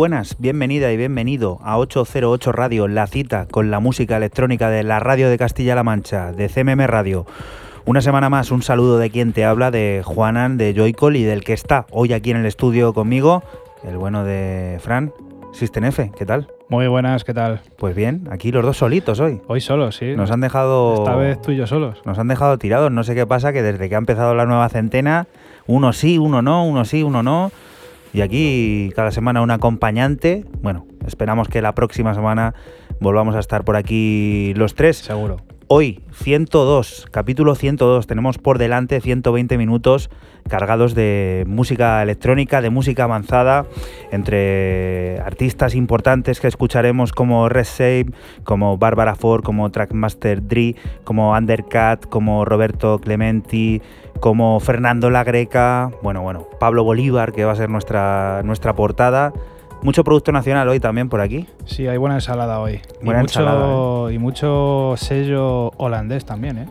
[0.00, 4.98] Buenas, bienvenida y bienvenido a 808 Radio, la cita con la música electrónica de la
[4.98, 7.26] radio de Castilla-La Mancha, de CMM Radio.
[7.84, 11.44] Una semana más, un saludo de quien te habla, de Juanan, de Joycol y del
[11.44, 13.42] que está hoy aquí en el estudio conmigo,
[13.84, 15.12] el bueno de Fran,
[15.52, 16.48] System F, ¿qué tal?
[16.70, 17.60] Muy buenas, ¿qué tal?
[17.76, 19.42] Pues bien, aquí los dos solitos hoy.
[19.48, 20.16] Hoy solos, sí.
[20.16, 20.94] Nos han dejado...
[20.94, 22.00] Esta vez tú y yo solos.
[22.06, 24.66] Nos han dejado tirados, no sé qué pasa, que desde que ha empezado la nueva
[24.70, 25.26] centena,
[25.66, 27.52] uno sí, uno no, uno sí, uno no
[28.12, 30.44] y aquí cada semana un acompañante.
[30.62, 32.54] Bueno, esperamos que la próxima semana
[33.00, 34.98] volvamos a estar por aquí los tres.
[34.98, 35.38] Seguro.
[35.72, 40.10] Hoy, 102, capítulo 102, tenemos por delante 120 minutos
[40.48, 43.66] cargados de música electrónica, de música avanzada,
[44.10, 48.06] entre artistas importantes que escucharemos como Red Save,
[48.42, 53.80] como Barbara Ford, como Trackmaster Dre, como Undercat, como Roberto Clementi,
[54.20, 59.32] como Fernando La Greca, bueno, bueno, Pablo Bolívar, que va a ser nuestra, nuestra portada.
[59.82, 61.46] Mucho producto nacional hoy también por aquí.
[61.64, 62.80] Sí, hay buena ensalada hoy.
[63.02, 66.66] Buena y, mucho, ensalada, y mucho sello holandés también, ¿eh?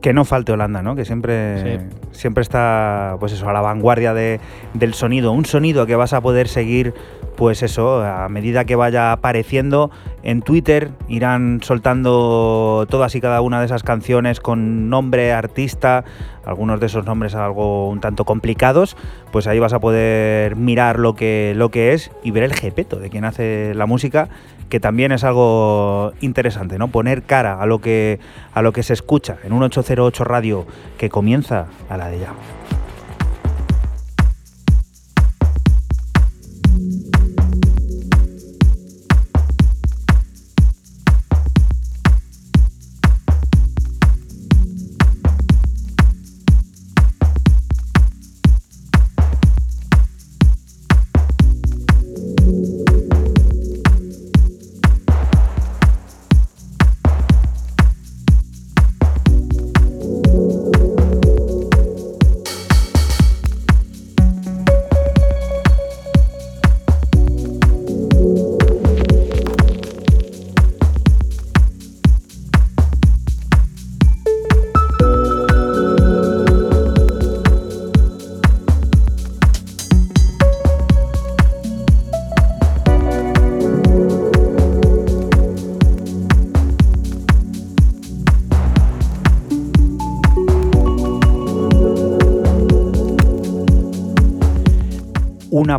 [0.00, 0.94] Que no falte Holanda, ¿no?
[0.94, 1.84] Que siempre, Sí.
[2.12, 4.40] siempre está, pues eso, a la vanguardia de-
[4.72, 5.32] del sonido.
[5.32, 6.94] Un sonido que vas a poder seguir,
[7.36, 9.90] pues eso, a medida que vaya apareciendo
[10.22, 16.04] en Twitter, irán soltando todas y cada una de esas canciones con nombre, artista,
[16.44, 18.96] algunos de esos nombres algo un tanto complicados,
[19.32, 22.96] pues ahí vas a poder mirar lo que, lo que es y ver el jepeto
[22.96, 24.28] de quien hace la música,
[24.68, 26.88] que también es algo interesante, ¿no?
[26.88, 28.18] Poner cara a lo que,
[28.54, 30.66] a lo que se escucha en un 808 radio
[30.98, 32.32] que comienza a la de ya.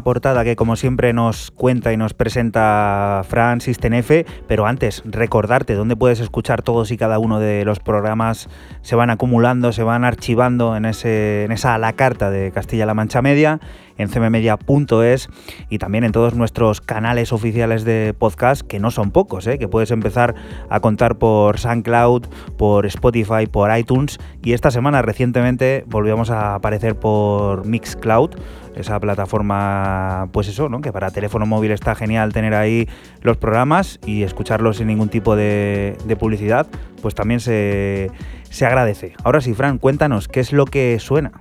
[0.08, 5.98] Portada que como siempre nos cuenta y nos presenta Fran F, pero antes recordarte dónde
[5.98, 8.48] puedes escuchar todos y cada uno de los programas,
[8.84, 12.94] se van acumulando, se van archivando en, ese, en esa a la carta de Castilla-La
[12.94, 13.60] Mancha Media,
[13.98, 15.30] en cmmedia.es
[15.70, 19.58] y también en todos nuestros canales oficiales de podcast, que no son pocos, ¿eh?
[19.58, 20.36] que puedes empezar
[20.70, 26.96] a contar por SoundCloud, por Spotify, por iTunes y esta semana recientemente volvíamos a aparecer
[26.96, 28.32] por Mixcloud,
[28.76, 30.82] esa plataforma, pues eso, ¿no?
[30.82, 32.88] Que para teléfono móvil está genial tener ahí
[33.22, 36.68] los programas y escucharlos sin ningún tipo de, de publicidad,
[37.02, 38.12] pues también se,
[38.50, 39.14] se agradece.
[39.24, 41.32] Ahora sí, Fran, cuéntanos, ¿qué es lo que suena?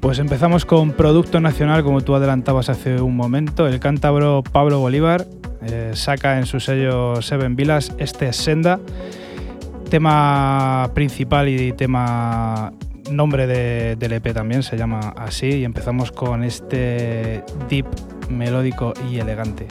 [0.00, 3.66] Pues empezamos con Producto Nacional, como tú adelantabas hace un momento.
[3.66, 5.26] El cántabro Pablo Bolívar
[5.62, 8.78] eh, saca en su sello Seven Vilas este Senda,
[9.90, 12.72] tema principal y tema
[13.10, 15.46] nombre de, del EP también se llama así.
[15.46, 17.86] Y empezamos con este deep
[18.28, 19.66] melódico y elegante.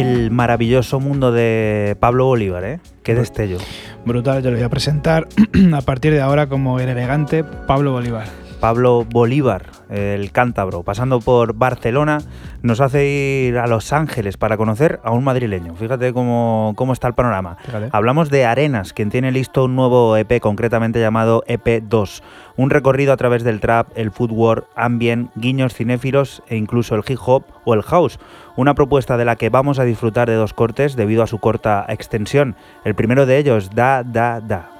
[0.00, 2.80] El maravilloso mundo de Pablo Bolívar, ¿eh?
[3.02, 3.58] Qué destello.
[4.04, 5.28] Brutal, yo lo voy a presentar
[5.74, 8.26] a partir de ahora como el elegante Pablo Bolívar.
[8.60, 12.18] Pablo Bolívar, el cántabro, pasando por Barcelona,
[12.62, 15.74] nos hace ir a Los Ángeles para conocer a un madrileño.
[15.74, 17.56] Fíjate cómo, cómo está el panorama.
[17.92, 22.22] Hablamos de Arenas, quien tiene listo un nuevo EP, concretamente llamado EP2.
[22.56, 27.18] Un recorrido a través del trap, el footwork, ambient, guiños cinéfilos e incluso el hip
[27.24, 28.18] hop o el house.
[28.56, 31.84] Una propuesta de la que vamos a disfrutar de dos cortes debido a su corta
[31.88, 32.56] extensión.
[32.84, 34.79] El primero de ellos, Da Da Da.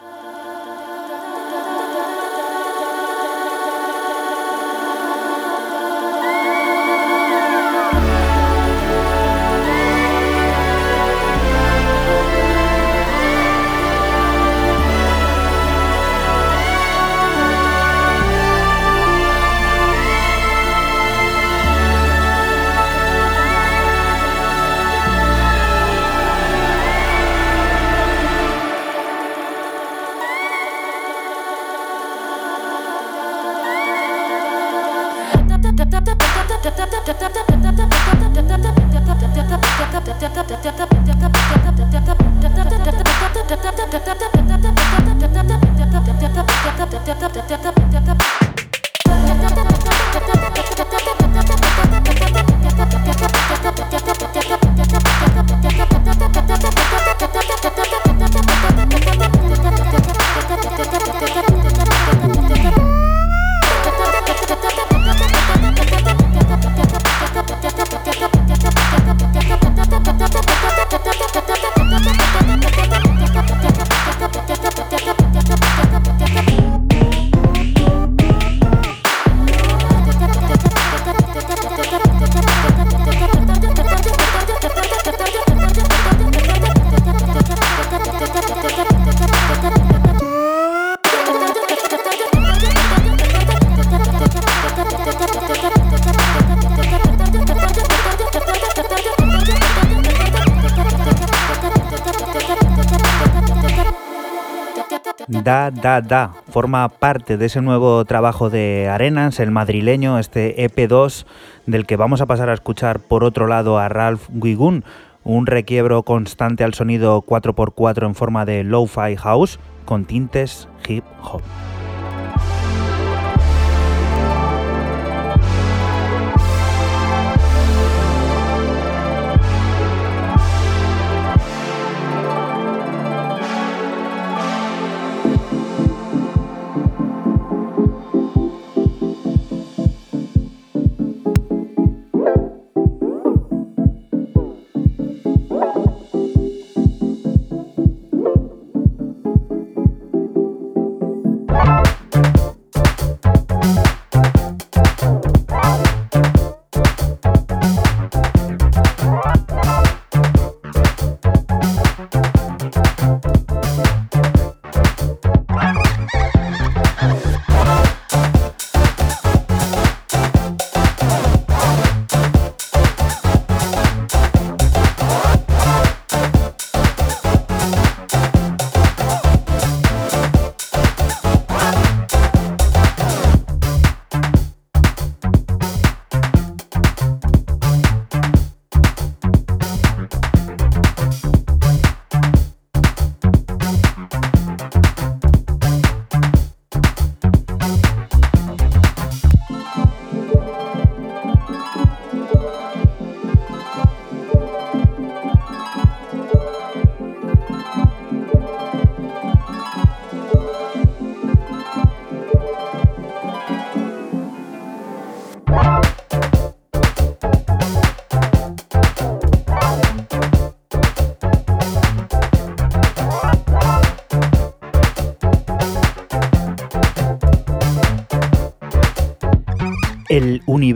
[106.07, 111.27] Da forma parte de ese nuevo trabajo de Arenas, el madrileño, este EP2,
[111.67, 114.85] del que vamos a pasar a escuchar por otro lado a Ralph Wigun,
[115.25, 121.43] un requiebro constante al sonido 4x4 en forma de lo-fi house con tintes hip hop.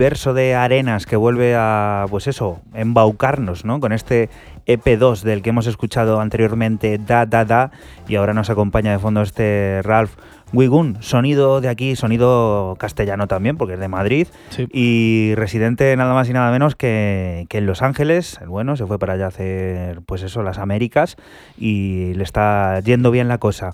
[0.04, 3.80] Universo de arenas que vuelve a, pues eso, embaucarnos, ¿no?
[3.80, 4.28] Con este
[4.66, 7.70] EP2 del que hemos escuchado anteriormente, Da Da Da,
[8.06, 10.10] y ahora nos acompaña de fondo este Ralph
[10.52, 14.26] Wigun, sonido de aquí, sonido castellano también, porque es de Madrid,
[14.70, 18.84] y residente nada más y nada menos que, que, en Los Ángeles, el bueno, se
[18.84, 21.16] fue para allá a hacer, pues eso, las Américas,
[21.56, 23.72] y le está yendo bien la cosa.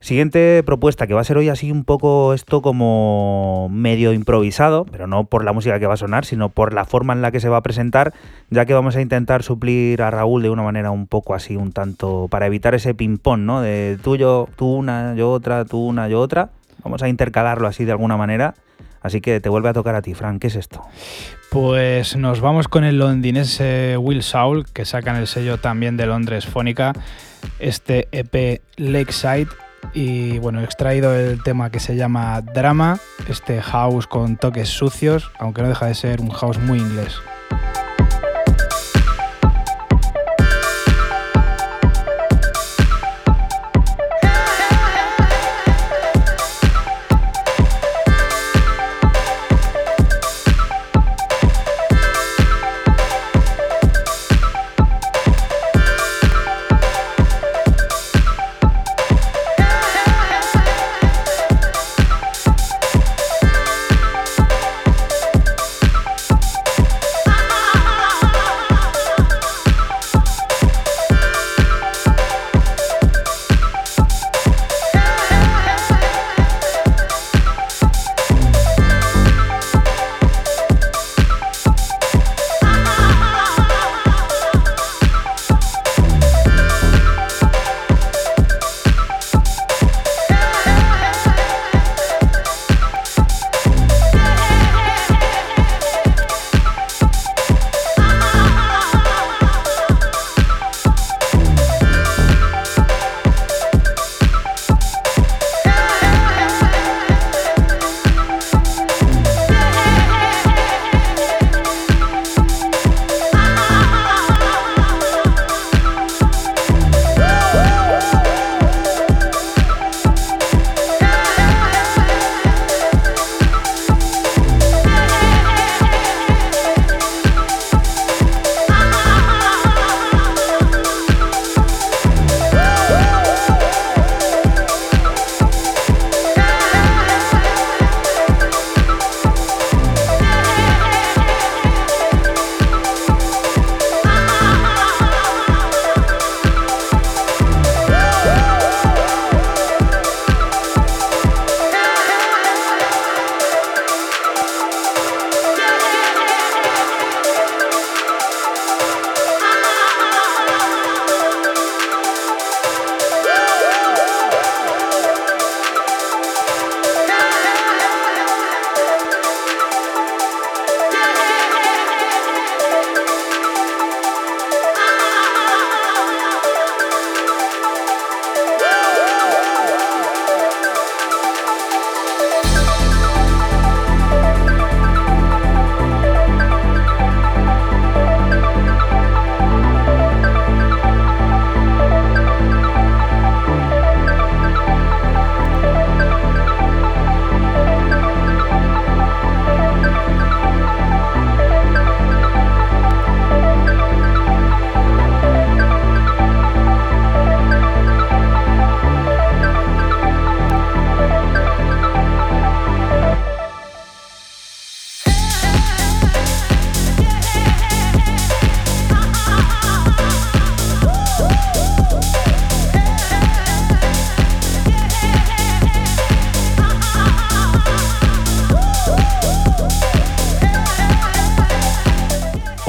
[0.00, 5.08] Siguiente propuesta, que va a ser hoy así un poco esto como medio improvisado, pero
[5.08, 7.40] no por la música que va a sonar, sino por la forma en la que
[7.40, 8.14] se va a presentar,
[8.48, 11.72] ya que vamos a intentar suplir a Raúl de una manera un poco así, un
[11.72, 13.60] tanto, para evitar ese ping-pong, ¿no?
[13.60, 16.50] De tú, yo, tú una, yo otra, tú una, yo otra.
[16.84, 18.54] Vamos a intercalarlo así de alguna manera.
[19.02, 20.40] Así que te vuelve a tocar a ti, Frank.
[20.40, 20.82] ¿Qué es esto?
[21.50, 26.06] Pues nos vamos con el londinense Will Saul, que saca en el sello también de
[26.06, 26.92] Londres Fónica,
[27.58, 29.48] este EP Lakeside
[29.94, 35.30] y bueno, he extraído el tema que se llama Drama, este house con toques sucios,
[35.38, 37.20] aunque no deja de ser un house muy inglés.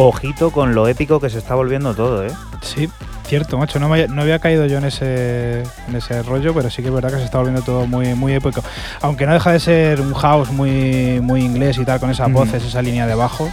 [0.02, 2.32] Ojito con lo épico que se está volviendo todo, ¿eh?
[2.62, 2.90] Sí,
[3.26, 3.80] cierto, macho.
[3.80, 7.18] No, había caído yo en ese, en ese rollo, pero sí que es verdad que
[7.18, 8.64] se está volviendo todo muy, muy épico.
[9.02, 12.64] Aunque no deja de ser un house muy, muy inglés y tal, con esas voces,
[12.64, 13.52] esa línea de bajo.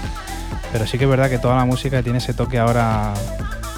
[0.70, 3.12] Pero sí que es verdad que toda la música tiene ese toque ahora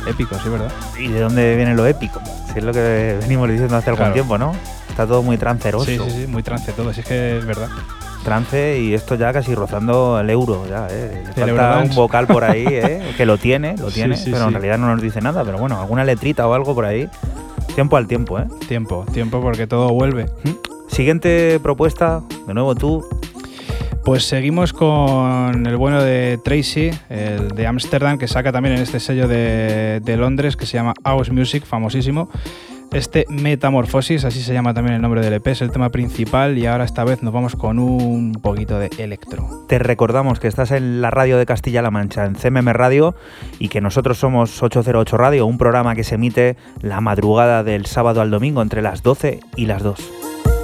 [0.06, 0.70] épico, sí, ¿verdad?
[0.98, 2.20] ¿Y de dónde viene lo épico?
[2.52, 4.54] Si es lo que venimos diciendo hace algún tiempo, ¿no?
[4.90, 5.86] Está todo muy tranceroso.
[5.86, 7.70] Sí, sí, sí, muy trance todo, sí es que es verdad
[8.28, 10.66] trance y esto ya casi rozando el euro.
[10.68, 11.24] Ya, ¿eh?
[11.34, 13.14] Le falta un vocal por ahí, ¿eh?
[13.16, 15.44] que lo tiene, lo tiene, pero en realidad no nos dice nada.
[15.44, 17.08] Pero bueno, alguna letrita o algo por ahí.
[17.74, 18.44] Tiempo al tiempo, ¿eh?
[18.66, 20.26] Tiempo, tiempo porque todo vuelve.
[20.88, 23.02] Siguiente propuesta, de nuevo tú.
[24.04, 29.00] Pues seguimos con el bueno de Tracy, el de Ámsterdam, que saca también en este
[29.00, 32.28] sello de, de Londres que se llama House Music, famosísimo.
[32.92, 36.64] Este Metamorfosis, así se llama también el nombre del EP, es el tema principal y
[36.64, 39.66] ahora esta vez nos vamos con un poquito de electro.
[39.68, 43.14] Te recordamos que estás en la radio de Castilla-La Mancha, en CMM Radio,
[43.58, 48.22] y que nosotros somos 808 Radio, un programa que se emite la madrugada del sábado
[48.22, 50.57] al domingo entre las 12 y las 2.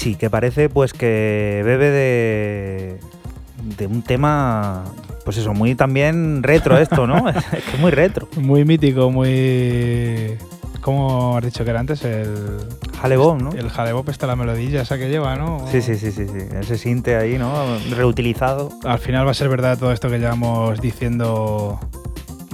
[0.00, 3.00] Tracy, que parece pues que bebe de,
[3.78, 4.84] de un tema,
[5.24, 7.28] pues eso, muy también retro esto, ¿no?
[7.28, 8.28] es que muy retro.
[8.36, 10.36] Muy mítico, muy...
[10.80, 12.02] ¿Cómo has dicho que era antes?
[12.04, 12.60] El...
[13.00, 13.52] Jalebop, ¿no?
[13.52, 15.66] El Jalebop está la melodía esa que lleva, ¿no?
[15.70, 16.46] Sí, sí, sí, sí, sí.
[16.58, 17.52] Ese sinte ahí, ¿no?
[17.90, 18.70] Reutilizado.
[18.84, 21.78] Al final va a ser verdad todo esto que llevamos diciendo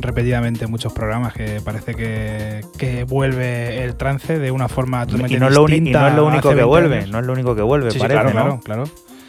[0.06, 5.50] repetidamente muchos programas que parece que, vuelve el trance de una forma totalmente y no,
[5.50, 8.06] lo y no es lo único que vuelve, no es lo único que vuelve, parece,
[8.06, 8.60] claro, ¿no?
[8.60, 8.84] claro, claro.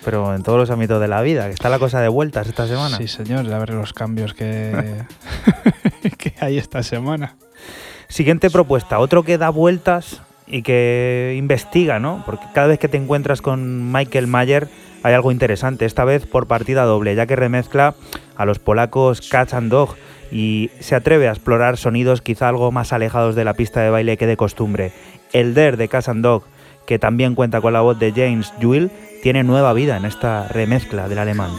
[0.05, 2.65] Pero en todos los ámbitos de la vida, que está la cosa de vueltas esta
[2.65, 2.95] semana.
[2.97, 5.03] Sí, señor, a ver los cambios que,
[6.17, 7.35] que hay esta semana.
[8.07, 12.23] Siguiente propuesta, otro que da vueltas y que investiga, ¿no?
[12.25, 14.69] Porque cada vez que te encuentras con Michael Mayer
[15.03, 17.95] hay algo interesante, esta vez por partida doble, ya que remezcla
[18.35, 19.95] a los polacos Catch and Dog
[20.31, 24.17] y se atreve a explorar sonidos quizá algo más alejados de la pista de baile
[24.17, 24.91] que de costumbre.
[25.33, 26.43] El Der de Cass Dog,
[26.85, 31.07] que también cuenta con la voz de James Jewell, tiene nueva vida en esta remezcla
[31.07, 31.51] del alemán.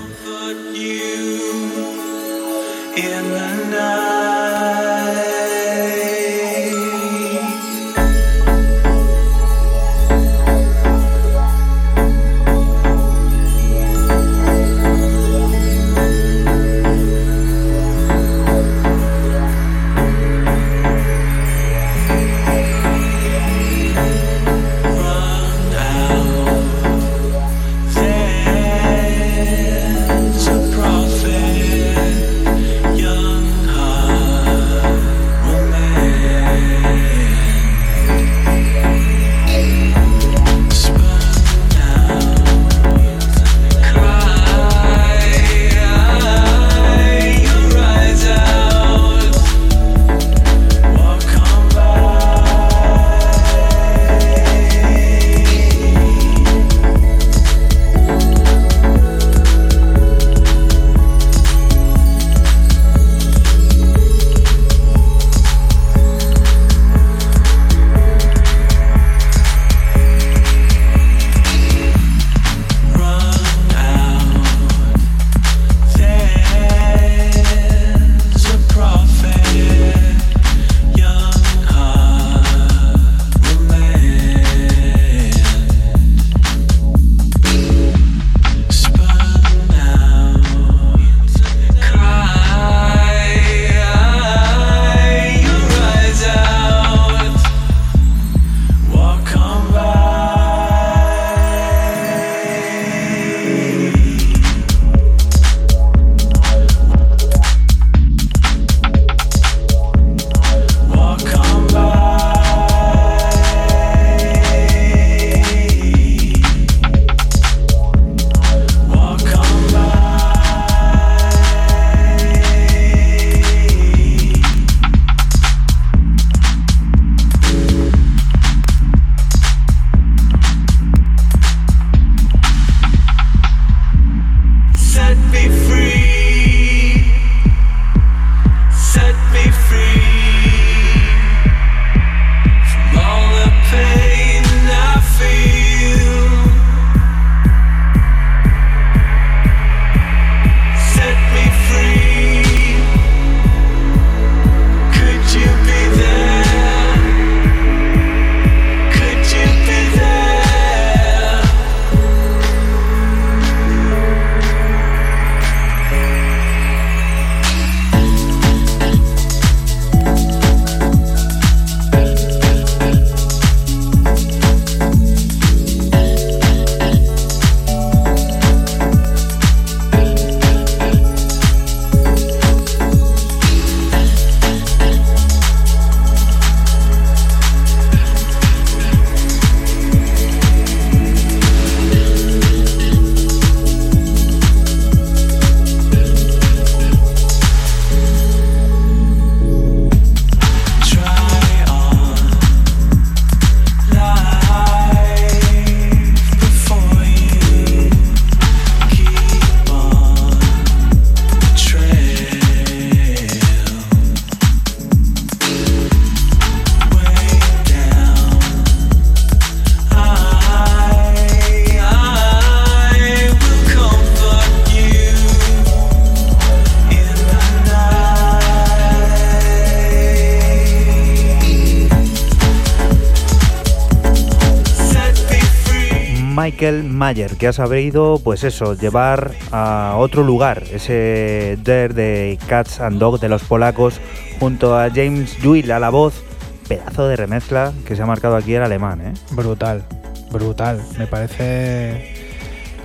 [236.98, 242.98] Mayer, que ha sabido, pues eso, llevar a otro lugar ese Dare de Cats and
[242.98, 244.00] Dog de los polacos,
[244.40, 246.22] junto a James Juil a la voz,
[246.68, 249.12] pedazo de remezcla que se ha marcado aquí el alemán, ¿eh?
[249.30, 249.84] Brutal,
[250.30, 252.14] brutal, me parece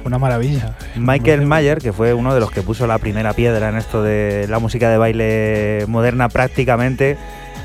[0.05, 0.75] una maravilla.
[0.95, 4.47] Michael Mayer, que fue uno de los que puso la primera piedra en esto de
[4.49, 7.17] la música de baile moderna prácticamente,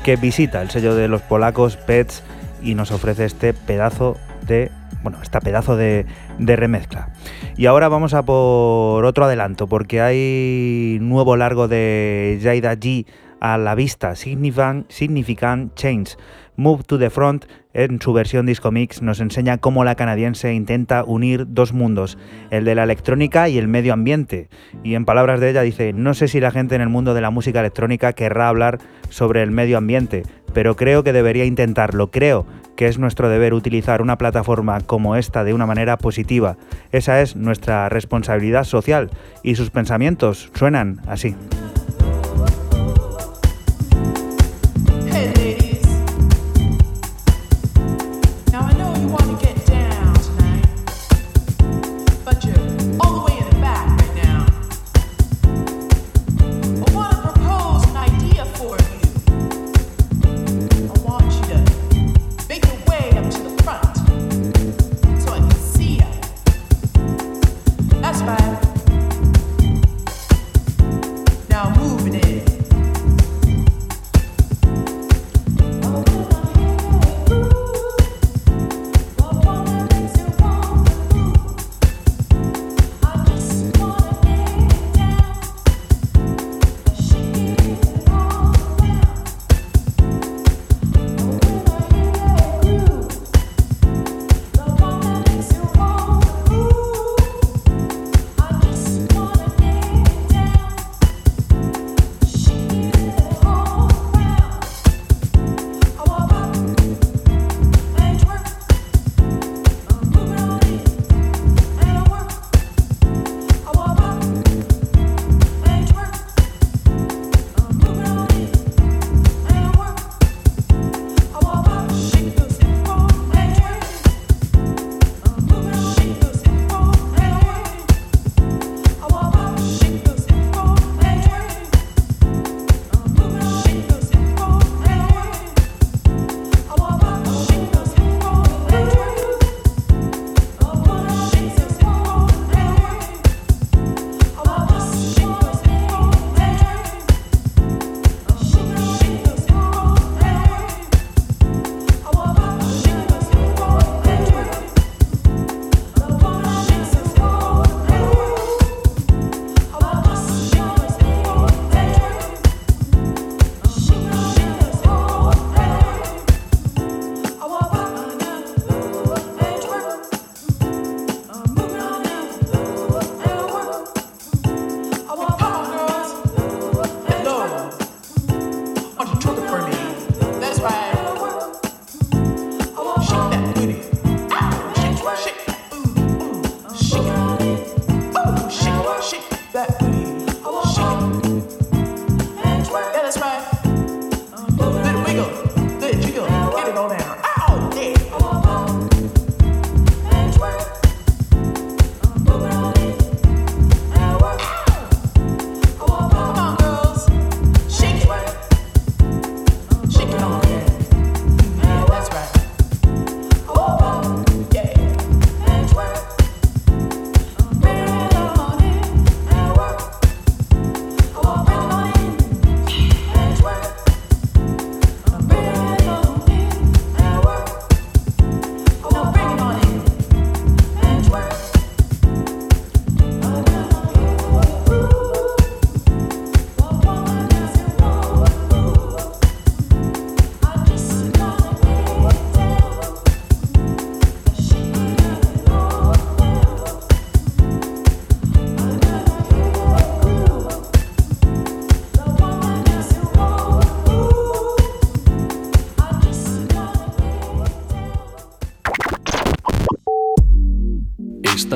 [0.03, 2.23] que visita el sello de los polacos Pets
[2.61, 6.05] y nos ofrece este pedazo de bueno, este pedazo de,
[6.39, 7.13] remezcla.
[7.57, 13.05] Y ahora vamos a por otro adelanto, porque hay nuevo largo de Jaida G
[13.39, 16.15] a la vista, Significant, Significant Change.
[16.55, 21.05] Move to the Front, en su versión disco mix, nos enseña cómo la canadiense intenta
[21.05, 22.17] unir dos mundos,
[22.49, 24.49] el de la electrónica y el medio ambiente.
[24.83, 27.21] Y en palabras de ella dice, no sé si la gente en el mundo de
[27.21, 30.23] la música electrónica querrá hablar sobre el medio ambiente,
[30.53, 32.11] pero creo que debería intentarlo.
[32.11, 36.57] Creo que es nuestro deber utilizar una plataforma como esta de una manera positiva.
[36.91, 39.09] Esa es nuestra responsabilidad social
[39.43, 41.35] y sus pensamientos suenan así.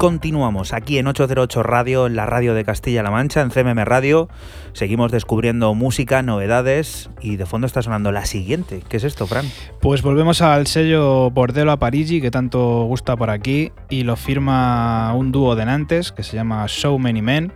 [0.00, 4.30] Continuamos aquí en 808 Radio, en la radio de Castilla-La Mancha, en CMM Radio.
[4.72, 8.82] Seguimos descubriendo música, novedades y de fondo está sonando la siguiente.
[8.88, 9.44] ¿Qué es esto, Fran?
[9.82, 15.12] Pues volvemos al sello Bordello a Parigi, que tanto gusta por aquí, y lo firma
[15.14, 17.52] un dúo de Nantes que se llama So Many Men.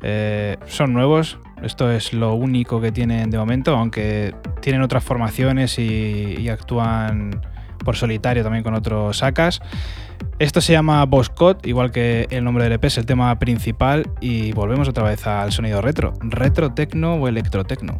[0.00, 5.78] Eh, son nuevos, esto es lo único que tienen de momento, aunque tienen otras formaciones
[5.78, 7.42] y, actúan
[7.84, 9.60] por solitario también con otros sacas.
[10.38, 14.52] Esto se llama Boscot, igual que el nombre del EP es el tema principal y
[14.52, 17.98] volvemos otra vez al sonido retro, retro tecno o electrotecno.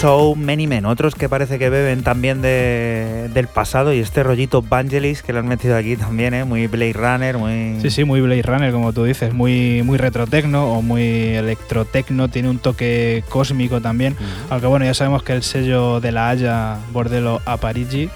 [0.00, 5.32] Many Men, otros que parece que beben también del pasado y este rollito Vangelis que
[5.32, 6.44] lo han metido aquí también, ¿eh?
[6.44, 7.80] muy Blade Runner, muy...
[7.80, 12.48] Sí, sí, muy Blade Runner, como tú dices, muy, muy retrotecno o muy electrotecno, tiene
[12.48, 14.14] un toque cósmico también,
[14.50, 18.08] aunque bueno, ya sabemos que el sello de la Haya, Bordello a Parigi,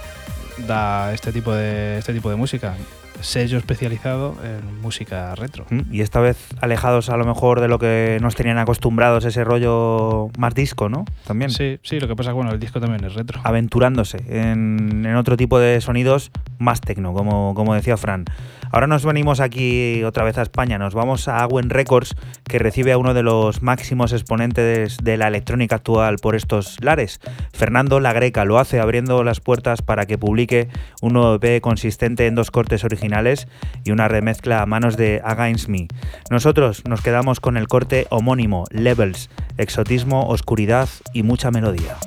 [0.68, 2.76] da este tipo de, este tipo de música
[3.22, 5.66] sello especializado en música retro.
[5.70, 9.44] Mm, y esta vez alejados a lo mejor de lo que nos tenían acostumbrados, ese
[9.44, 11.04] rollo más disco, ¿no?
[11.26, 11.50] También.
[11.50, 13.40] Sí, sí, lo que pasa es que bueno, el disco también es retro.
[13.44, 18.24] Aventurándose en, en otro tipo de sonidos más tecno, como, como decía Fran.
[18.72, 22.92] Ahora nos venimos aquí otra vez a España, nos vamos a Aguen Records, que recibe
[22.92, 27.20] a uno de los máximos exponentes de la electrónica actual por estos lares.
[27.52, 30.68] Fernando La Greca lo hace abriendo las puertas para que publique
[31.02, 33.46] un nuevo EP consistente en dos cortes originales
[33.84, 35.88] y una remezcla a manos de Against Me.
[36.30, 41.98] Nosotros nos quedamos con el corte homónimo, Levels, exotismo, oscuridad y mucha melodía.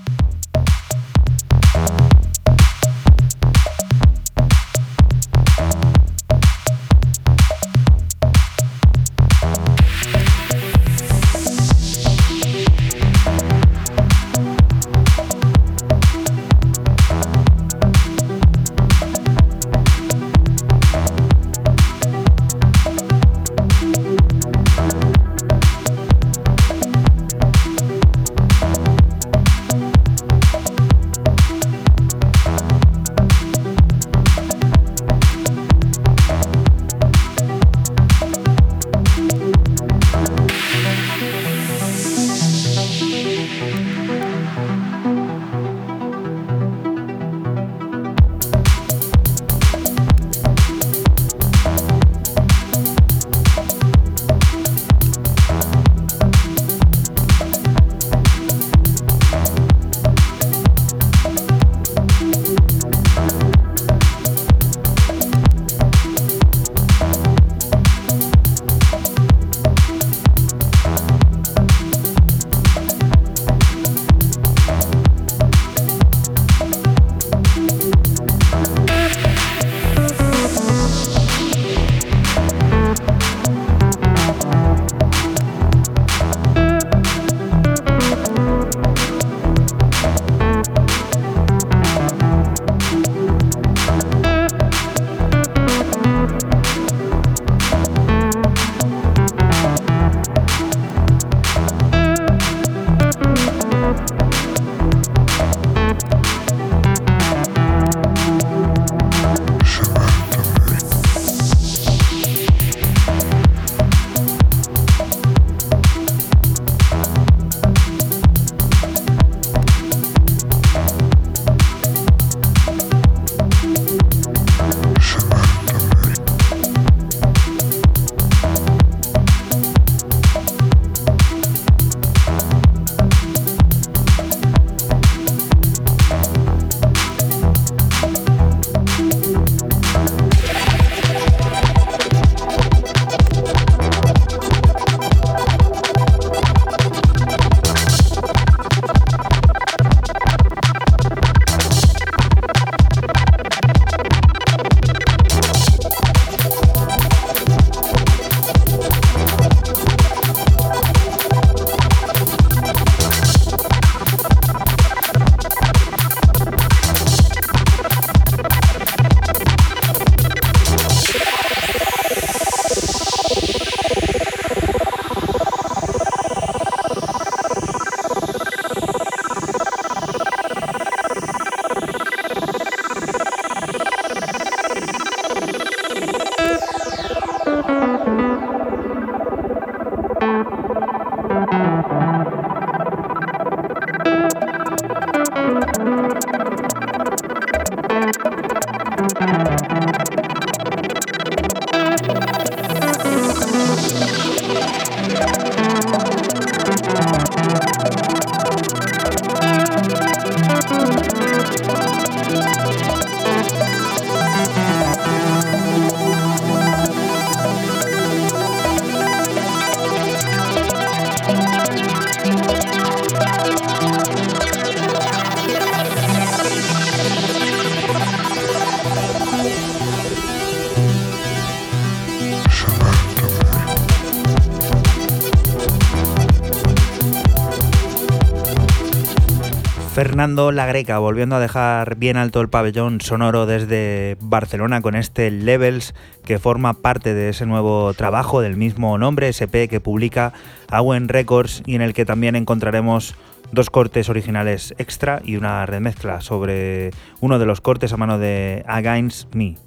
[240.25, 245.93] La Greca, volviendo a dejar bien alto el pabellón sonoro desde Barcelona con este Levels
[246.25, 250.33] que forma parte de ese nuevo trabajo del mismo nombre, SP, que publica
[250.71, 253.13] Awen Records y en el que también encontraremos
[253.51, 256.89] dos cortes originales extra y una remezcla sobre
[257.21, 259.57] uno de los cortes a mano de Against Me.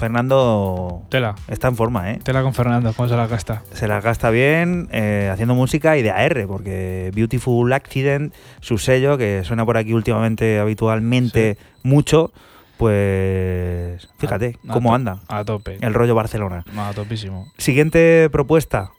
[0.00, 1.34] Fernando Tela.
[1.48, 2.18] está en forma, ¿eh?
[2.24, 3.62] Tela con Fernando, ¿cómo se la gasta?
[3.72, 9.16] Se la gasta bien eh, haciendo música y de AR, porque Beautiful Accident, su sello,
[9.18, 12.32] que suena por aquí últimamente habitualmente mucho,
[12.78, 15.78] pues fíjate A- a cómo anda A tope.
[15.80, 16.64] el rollo Barcelona.
[16.76, 17.46] A topísimo.
[17.58, 18.90] Siguiente propuesta.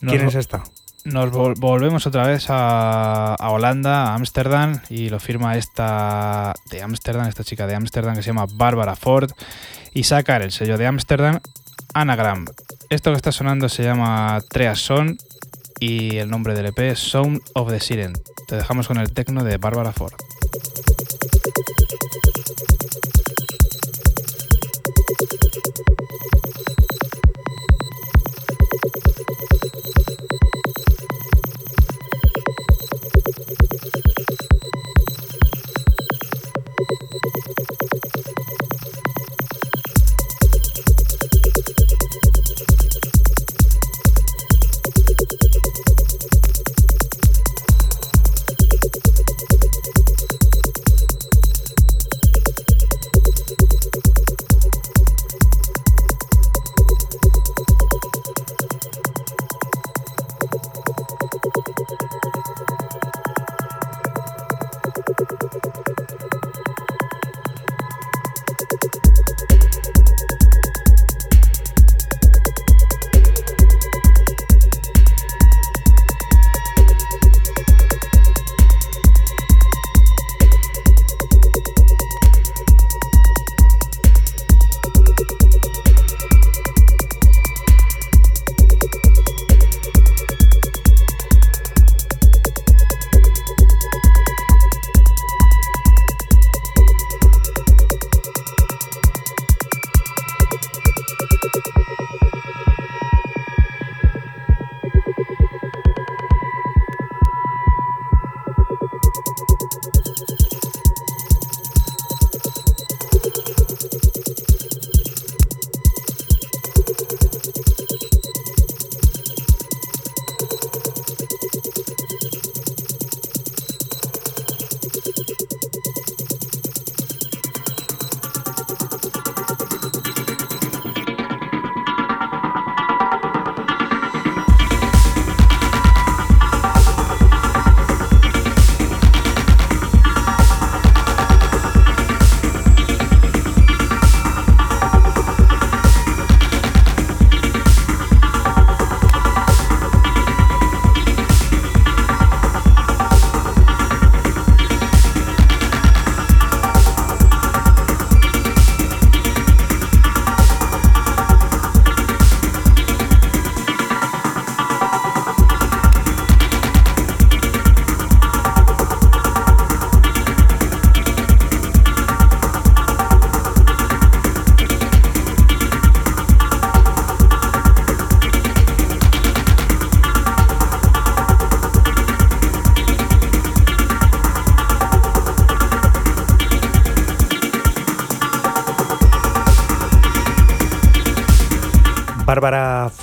[0.00, 0.62] Nos ¿Quién es esta?
[1.04, 6.82] Nos vol- volvemos otra vez a, a Holanda, a Ámsterdam, y lo firma esta de
[6.82, 9.30] Ámsterdam, esta chica de Ámsterdam que se llama Bárbara Ford,
[9.96, 11.40] y sacar el sello de Ámsterdam,
[11.94, 12.44] Anagram.
[12.90, 15.16] Esto que está sonando se llama Treason
[15.80, 18.12] y el nombre del EP es Sound of the Siren.
[18.46, 20.12] Te dejamos con el tecno de Bárbara Ford.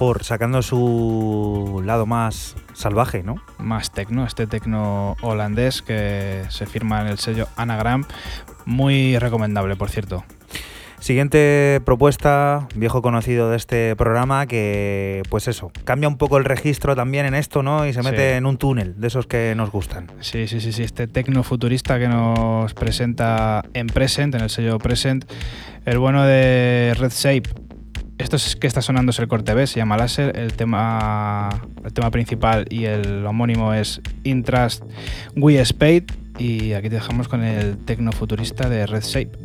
[0.04, 3.42] Ford sacando su lado más salvaje, ¿no?
[3.58, 8.04] más tecno, este tecno holandés que se firma en el sello Anagram,
[8.66, 10.26] muy recomendable, por cierto.
[11.00, 16.96] Siguiente propuesta, viejo conocido de este programa, que pues eso, cambia un poco el registro
[16.98, 17.86] también en esto, ¿no?
[17.86, 20.08] Y se mete en un túnel de esos que nos gustan.
[20.20, 24.80] Sí, sí, sí, sí, este tecno futurista que nos presenta en Present, en el sello
[24.80, 25.30] Present,
[25.86, 27.50] el bueno de Red Shape.
[28.34, 31.50] Esto es que está sonando es el corte B, se llama Láser, el tema,
[31.86, 34.84] el tema principal y el homónimo es Intrust
[35.36, 36.08] We Spade
[36.40, 39.38] y aquí te dejamos con el tecno futurista de Red Shape.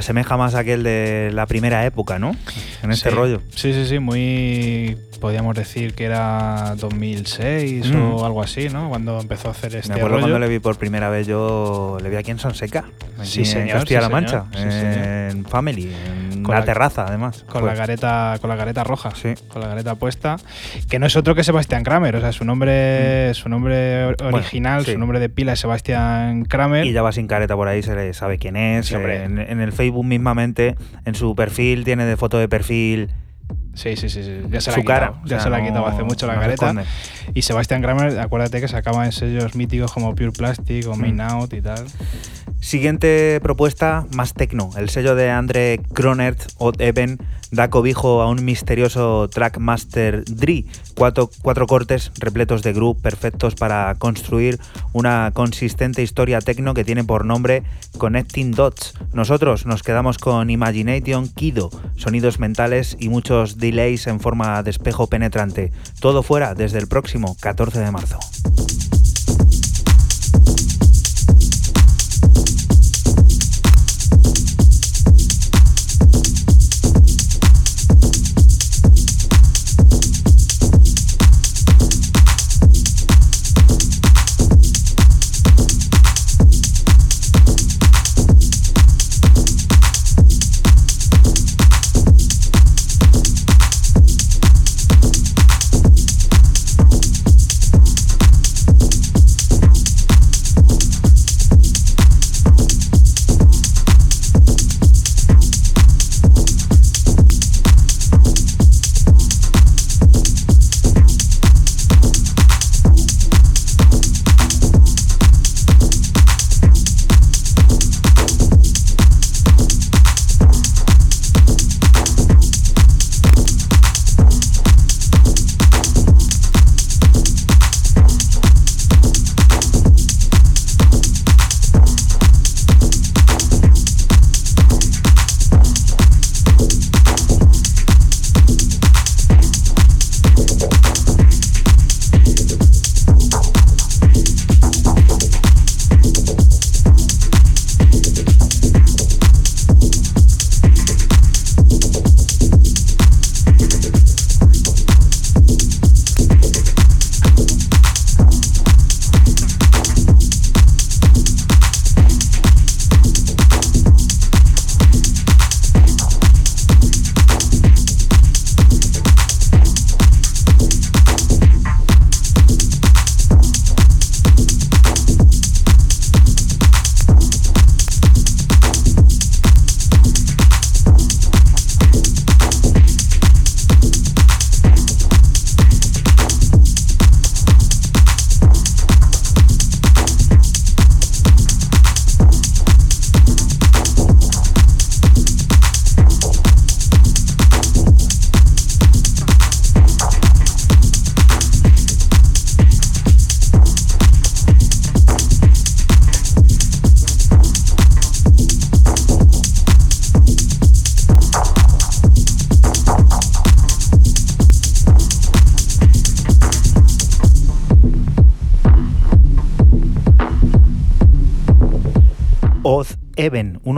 [0.00, 2.34] Asemeja más a aquel de la primera época, ¿no?
[2.82, 3.40] En este rollo.
[3.54, 4.96] Sí, sí, sí, muy.
[5.20, 8.24] podríamos decir que era 2006 o mm.
[8.24, 8.88] algo así, ¿no?
[8.88, 9.94] Cuando empezó a hacer este.
[9.94, 12.84] Me acuerdo cuando le vi por primera vez, yo le vi aquí en Sonseca.
[13.22, 13.78] sí, señor.
[13.78, 16.19] Castilla-La Mancha, en Family, en
[16.50, 17.44] con la, terraza, además.
[17.48, 19.34] Con la careta, con la careta roja, sí.
[19.48, 20.36] con la careta puesta,
[20.88, 23.34] que no es otro que Sebastián Kramer, o sea, su nombre, mm.
[23.34, 26.84] su nombre original, su nombre de pila es Sebastián Kramer.
[26.84, 28.92] Y ya va sin careta por ahí, se le sabe quién es.
[28.92, 33.10] Eh, en, el Facebook mismamente, en su perfil, tiene de foto de perfil.
[33.74, 36.26] Sí, sí, sí, ya se la ha quitado, ya se la ha quitado hace mucho
[36.26, 36.74] la careta.
[37.34, 41.20] Y Sebastián Kramer, acuérdate que sacaba en sellos míticos como Pure Plastic o Main mm.
[41.20, 41.86] Out y tal.
[42.60, 44.70] Siguiente propuesta, más tecno.
[44.76, 47.18] El sello de Andre Kronert, o Eben,
[47.50, 50.66] da cobijo a un misterioso Trackmaster Dri.
[50.94, 54.58] Cuatro, cuatro cortes repletos de groove perfectos para construir
[54.92, 57.62] una consistente historia tecno que tiene por nombre
[57.98, 58.94] Connecting Dots.
[59.12, 65.06] Nosotros nos quedamos con Imagination Kido, sonidos mentales y muchos delays en forma de espejo
[65.08, 65.72] penetrante.
[66.00, 68.18] Todo fuera desde el próximo 14 de marzo.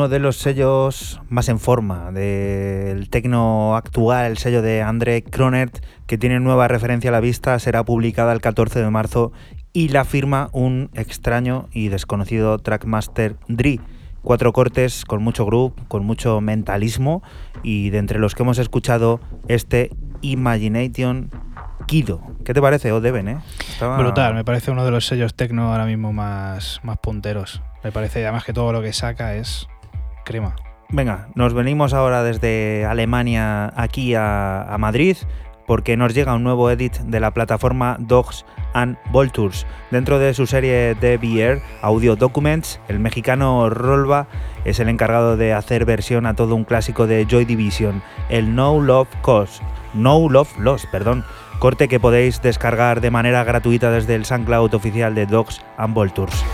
[0.02, 5.78] Uno de los sellos más en forma del tecno actual, el sello de André Kronert,
[6.08, 9.30] que tiene nueva referencia a la vista, será publicada el 14 de marzo
[9.72, 13.80] y la firma un extraño y desconocido trackmaster Dri.
[14.22, 17.22] Cuatro cortes con mucho groove, con mucho mentalismo
[17.62, 19.90] y de entre los que hemos escuchado este
[20.20, 21.30] Imagination
[21.86, 22.20] Kido.
[22.44, 23.38] ¿Qué te parece, o deben, eh?
[23.98, 27.62] Brutal, me parece uno de los sellos tecno ahora mismo más, más punteros.
[27.84, 29.68] Me parece además que todo lo que saca es
[30.24, 30.54] crema.
[30.94, 35.16] Venga, nos venimos ahora desde Alemania aquí a, Madrid
[35.66, 38.44] porque nos llega un nuevo edit de la plataforma Dogs
[38.74, 39.66] and Vultures.
[39.90, 44.26] Dentro de su serie de VR Audio Documents, el mexicano Rolva
[44.66, 48.78] es el encargado de hacer versión a todo un clásico de Joy Division, el No
[48.78, 49.62] Love Cause,
[49.94, 51.24] No Love Lost, perdón,
[51.58, 56.44] corte que podéis descargar de manera gratuita desde el SoundCloud oficial de Dogs and Vultures.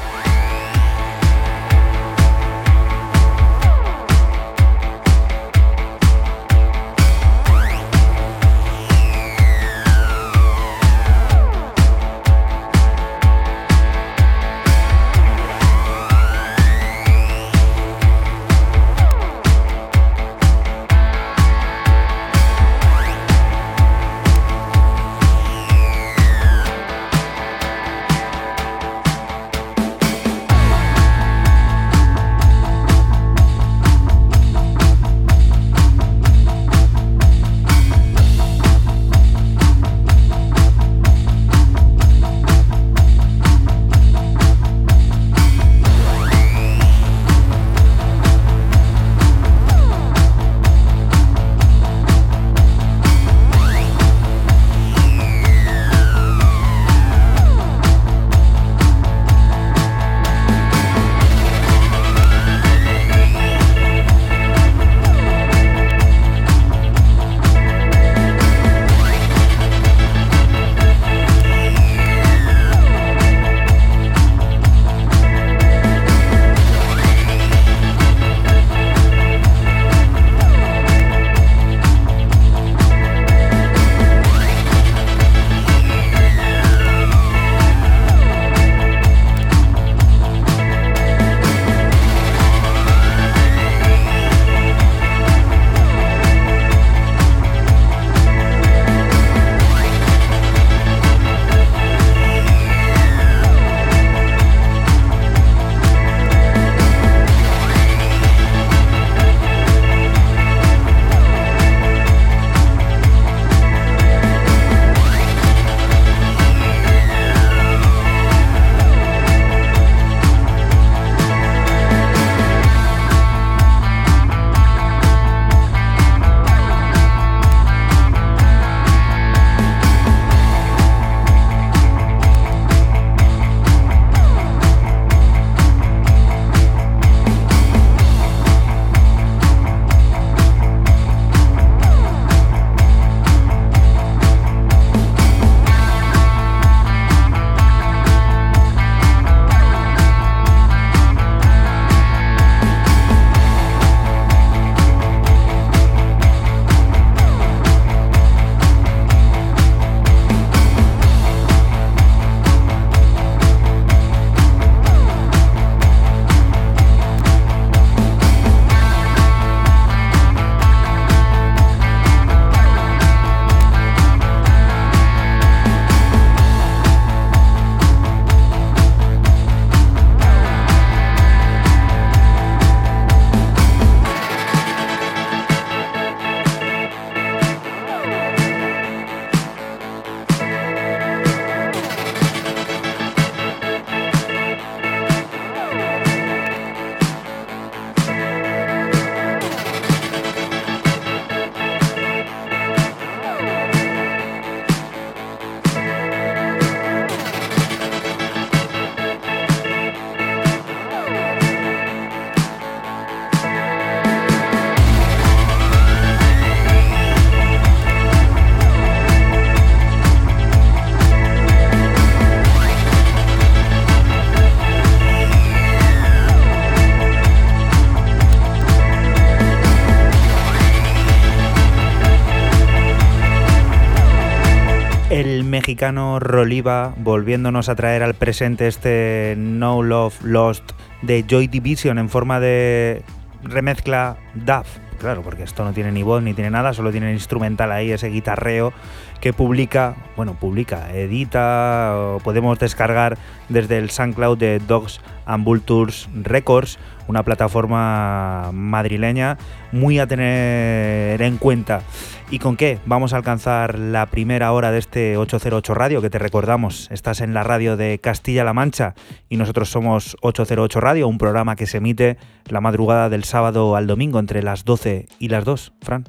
[235.69, 242.09] Mexicano Roliva volviéndonos a traer al presente este No Love Lost de Joy Division en
[242.09, 243.03] forma de
[243.43, 244.67] remezcla DAF.
[244.99, 247.91] Claro, porque esto no tiene ni voz ni tiene nada, solo tiene el instrumental ahí,
[247.93, 248.73] ese guitarreo
[249.21, 253.19] que publica, bueno, publica, edita, podemos descargar
[253.51, 256.79] desde el SoundCloud de Dogs and Vultures Records,
[257.09, 259.39] una plataforma madrileña
[259.73, 261.83] muy a tener en cuenta.
[262.31, 266.03] ¿Y con qué vamos a alcanzar la primera hora de este 808 Radio?
[266.03, 268.95] Que te recordamos, estás en la radio de Castilla-La Mancha
[269.31, 273.87] y nosotros somos 808 Radio, un programa que se emite la madrugada del sábado al
[273.87, 275.73] domingo entre las 12 y las 2.
[275.81, 276.05] Fran.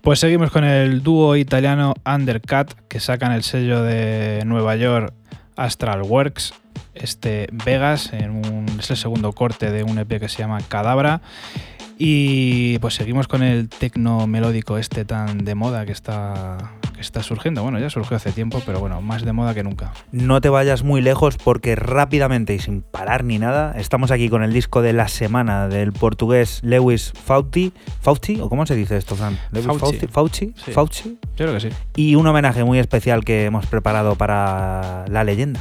[0.00, 5.14] Pues seguimos con el dúo italiano Undercut, que sacan el sello de Nueva York
[5.56, 6.54] Astral Works
[6.94, 11.20] este Vegas, en un, es el segundo corte de un EP que se llama Cadabra.
[11.98, 16.72] Y pues seguimos con el tecno melódico este tan de moda que está,
[17.04, 17.62] está surgiendo.
[17.62, 19.92] Bueno, ya surgió hace tiempo, pero bueno, más de moda que nunca.
[20.12, 24.42] No te vayas muy lejos porque rápidamente y sin parar ni nada, estamos aquí con
[24.42, 27.72] el disco de la semana del portugués Lewis Fauci.
[28.00, 28.40] ¿Fauci?
[28.40, 29.38] ¿O cómo se dice esto, Fran?
[29.52, 30.06] Lewis Fauci.
[30.08, 30.54] ¿Fauci?
[30.56, 30.72] Sí.
[30.72, 31.18] ¿Fauci?
[31.36, 31.68] Yo creo que sí.
[31.96, 35.60] Y un homenaje muy especial que hemos preparado para la leyenda.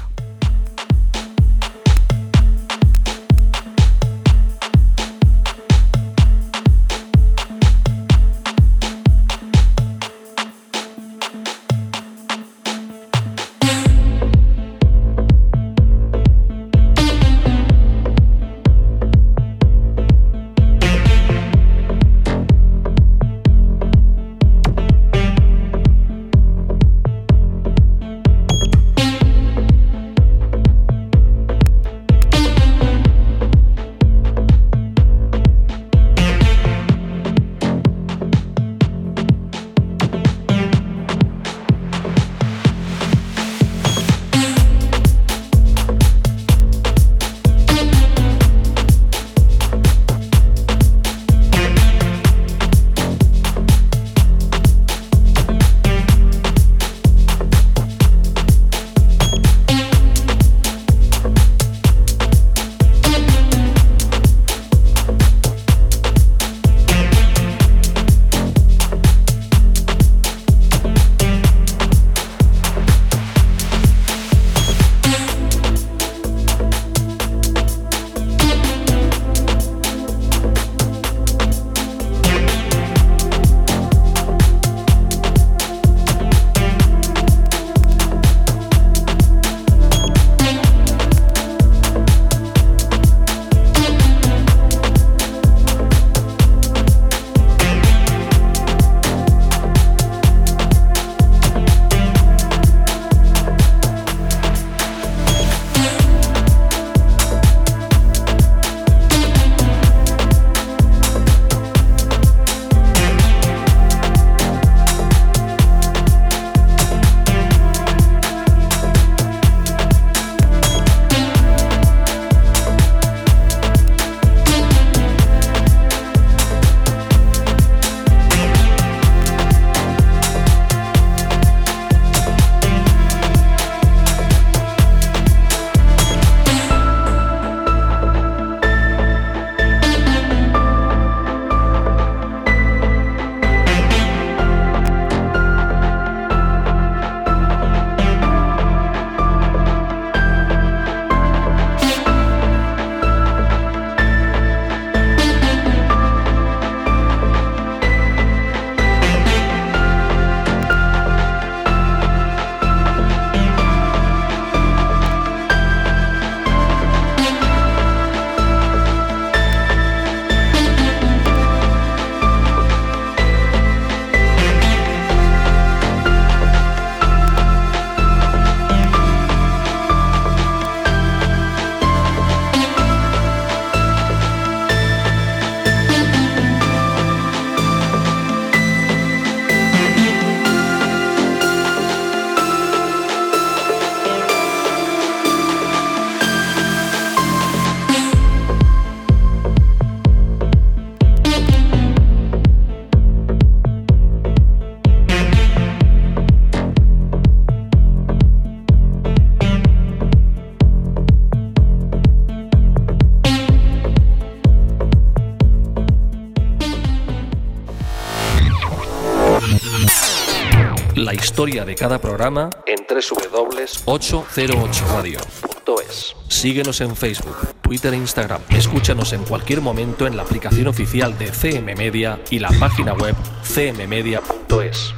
[221.33, 225.17] Historia de cada programa en www.808radio.
[225.65, 226.15] cmmedia.es.
[226.27, 228.39] Síguenos en Facebook, Twitter e Instagram.
[228.51, 233.15] Escúchanos en cualquier momento en la aplicación oficial de CM Media y la página web
[233.41, 234.93] cmmedia.es.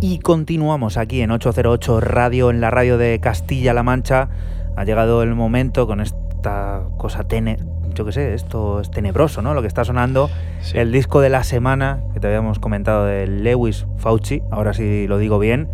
[0.00, 4.28] Y continuamos aquí en 808 Radio, en la radio de Castilla-La Mancha.
[4.76, 6.00] Ha llegado el momento con
[6.38, 7.56] esta cosa tene,
[7.94, 9.54] yo qué sé, esto es tenebroso, ¿no?
[9.54, 10.30] Lo que está sonando,
[10.60, 10.78] Sí.
[10.78, 15.18] el disco de la semana que te habíamos comentado de Lewis Fauci, ahora sí lo
[15.18, 15.68] digo bien,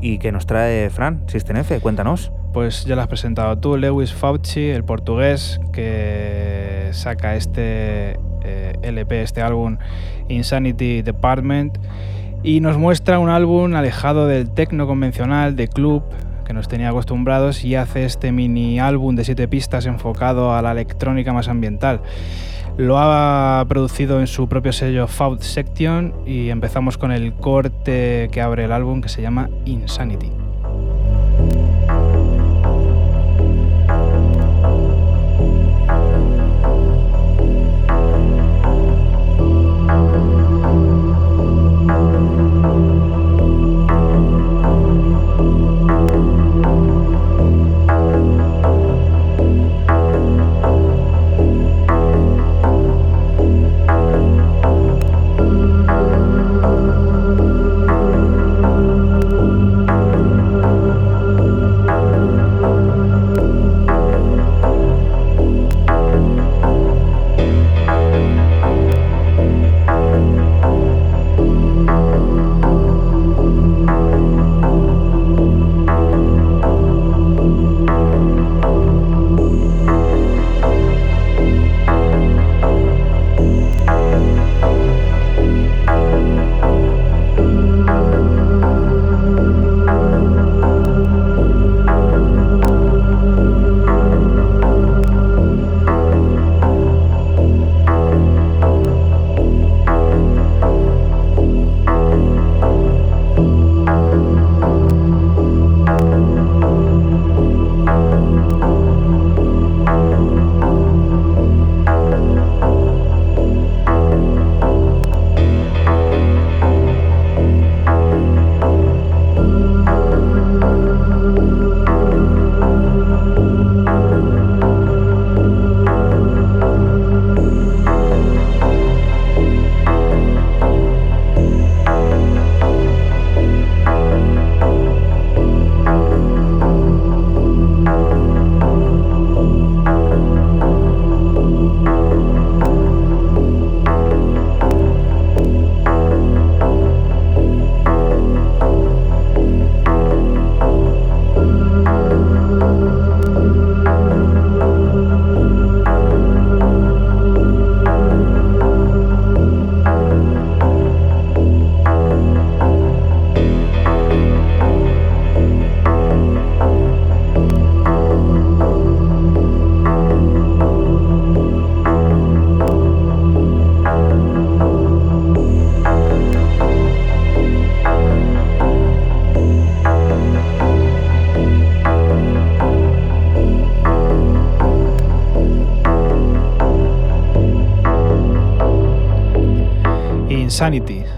[0.00, 2.32] y que nos trae Fran, System F, cuéntanos.
[2.52, 9.22] Pues ya lo has presentado tú, Lewis Fauci, el portugués, que saca este eh, LP,
[9.22, 9.76] este álbum
[10.28, 11.78] Insanity Department,
[12.42, 16.02] y nos muestra un álbum alejado del tecno convencional, de club,
[16.48, 20.72] que nos tenía acostumbrados, y hace este mini álbum de siete pistas enfocado a la
[20.72, 22.00] electrónica más ambiental.
[22.78, 28.40] Lo ha producido en su propio sello Fault Section y empezamos con el corte que
[28.40, 30.47] abre el álbum que se llama Insanity.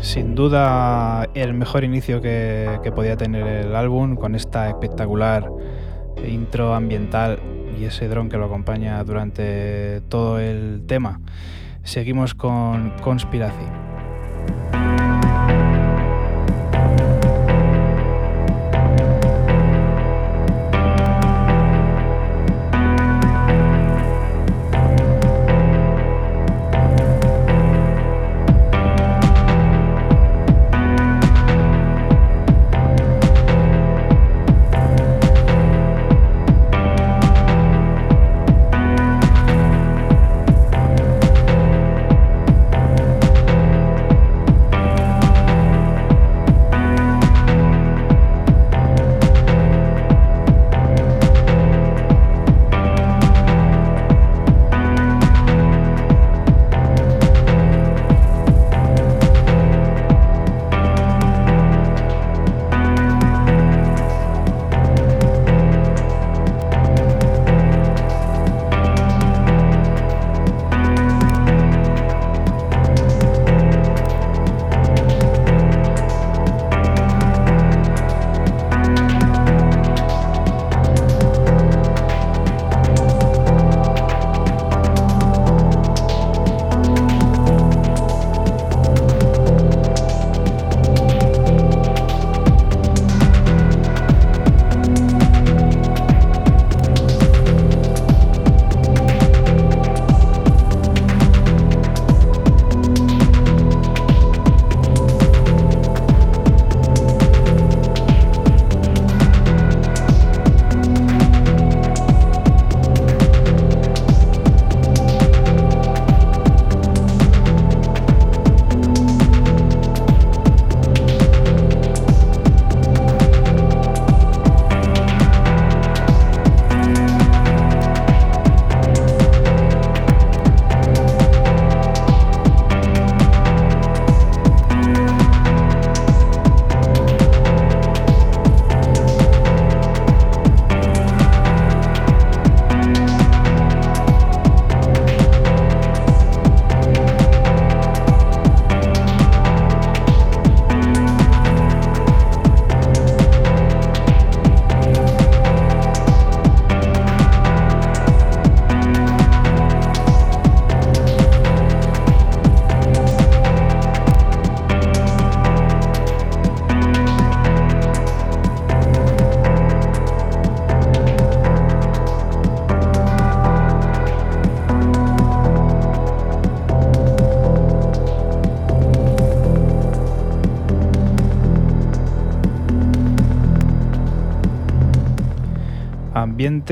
[0.01, 5.51] Sin duda el mejor inicio que, que podía tener el álbum con esta espectacular
[6.25, 7.41] intro ambiental
[7.77, 11.21] y ese dron que lo acompaña durante todo el tema.
[11.83, 13.90] Seguimos con Conspiracy.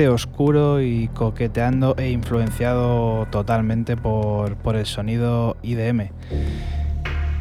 [0.07, 6.09] Oscuro y coqueteando e influenciado totalmente por, por el sonido IDM.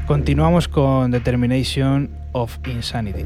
[0.06, 3.24] Continuamos con Determination of Insanity.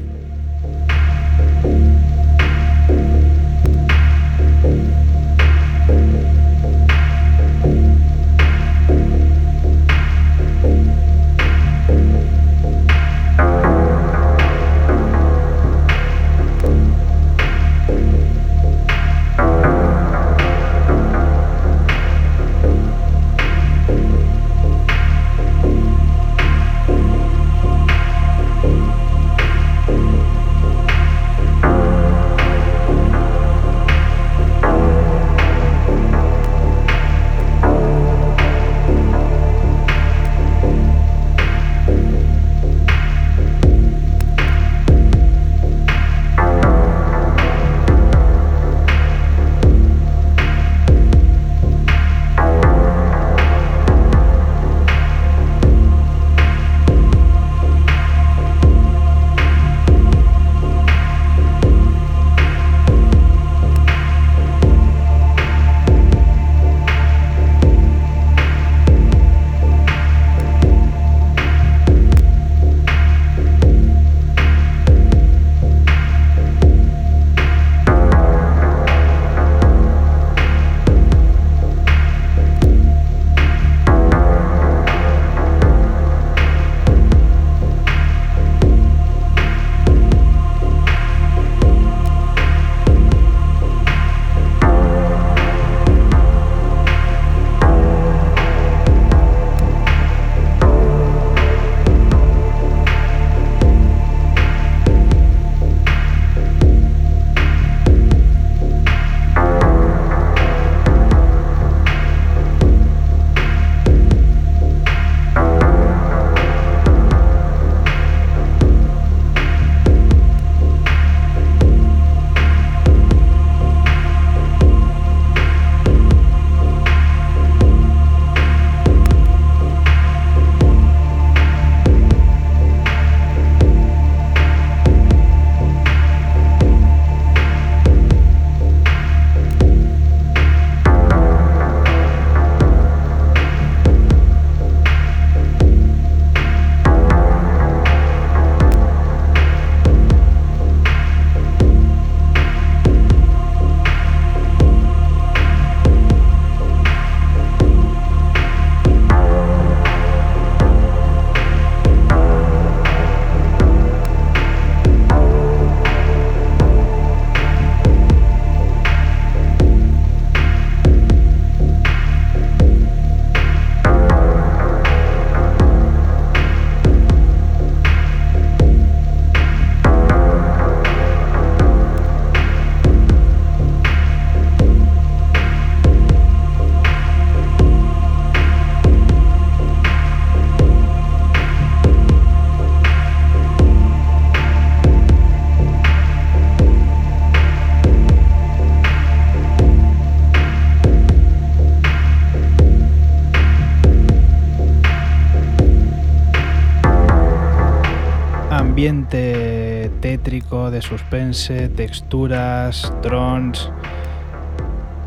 [210.53, 213.71] De suspense, texturas, drones,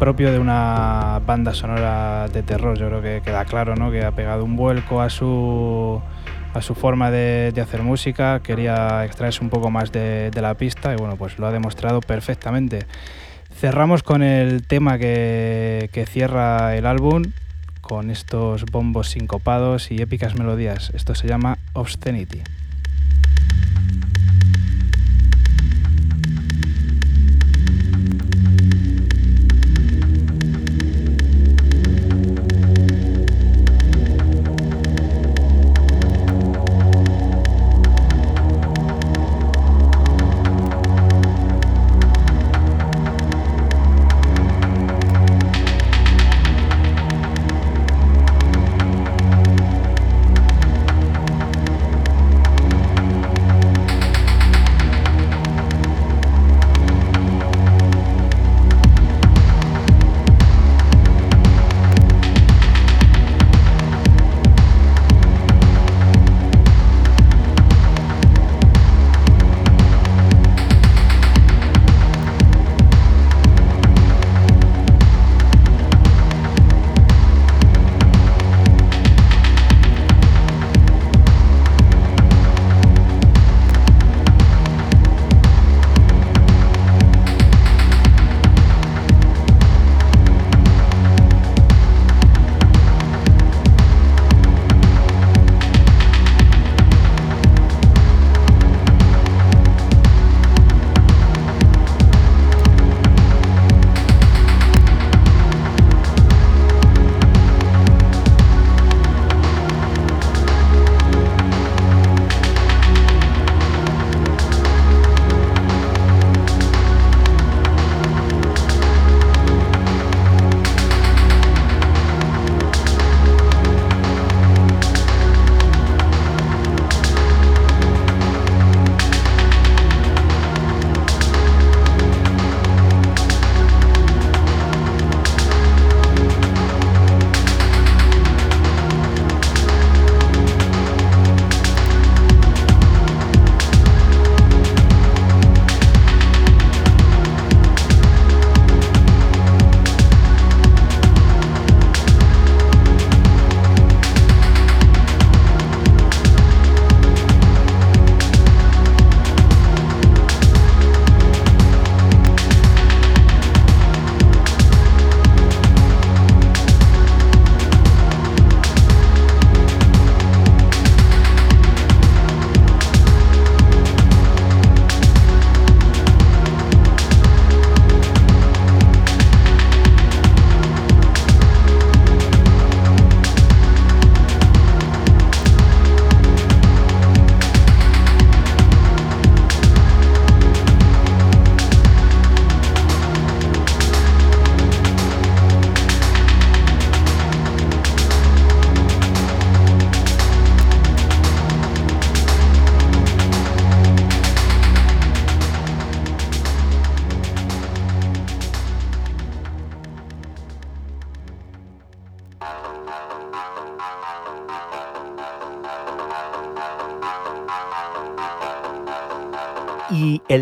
[0.01, 2.77] propio de una banda sonora de terror.
[2.77, 3.93] Yo creo que queda claro ¿no?
[3.93, 6.03] que ha pegado un vuelco a su,
[6.53, 10.97] a su forma de, hacer música, quería extraerse un poco más de, la pista y
[10.97, 12.81] bueno, pues lo ha demostrado perfectamente.
[13.55, 17.23] Cerramos con el tema que, que cierra el álbum,
[17.81, 20.91] con estos bombos sincopados y épicas melodías.
[20.93, 22.43] Esto se llama Obscenity.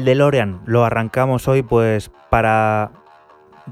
[0.05, 2.93] El de Lorean lo arrancamos hoy pues para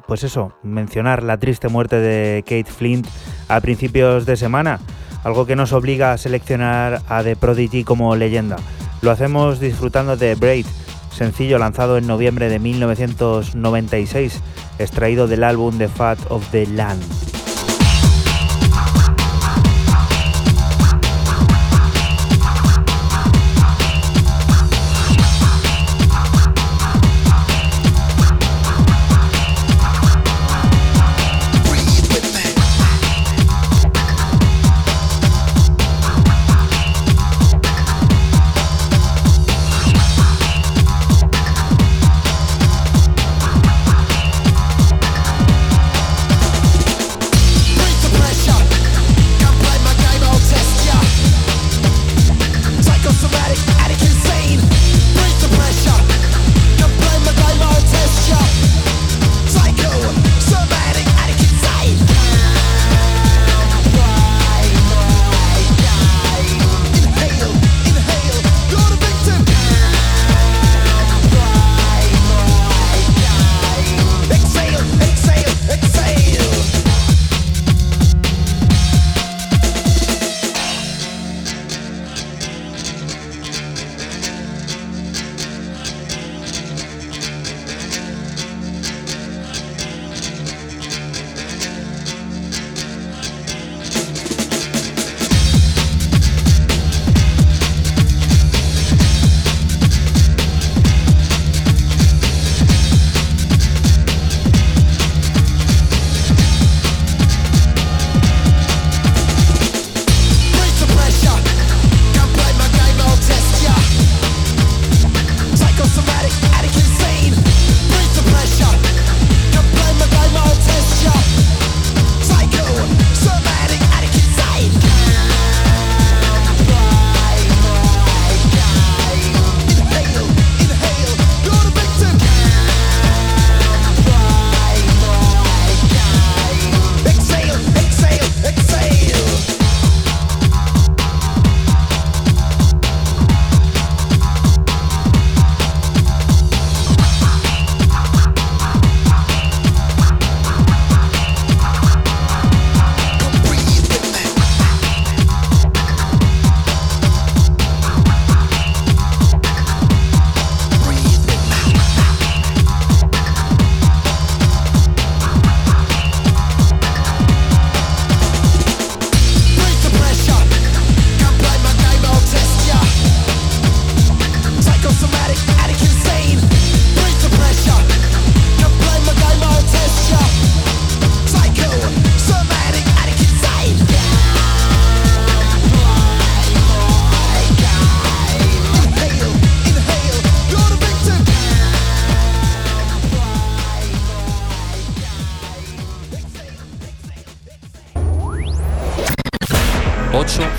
[0.06, 3.06] pues eso, mencionar la triste muerte de Kate Flint
[3.48, 4.80] a principios de semana,
[5.24, 8.56] algo que nos obliga a seleccionar a The Prodigy como leyenda.
[9.02, 10.64] Lo hacemos disfrutando de Braid,
[11.10, 14.40] sencillo lanzado en noviembre de 1996,
[14.78, 17.31] extraído del álbum The Fat of the Land.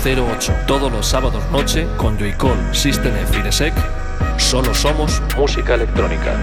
[0.04, 0.52] 808.
[0.66, 3.72] Todos los sábados noche con Joycall, System F
[4.36, 6.38] Solo somos música electrónica.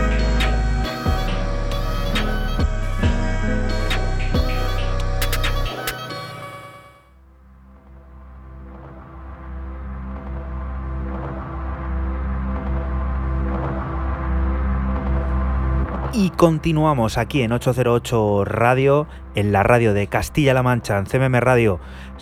[16.13, 21.79] Y continuamos aquí en 808 Radio, en la radio de Castilla-La Mancha, en CMM Radio.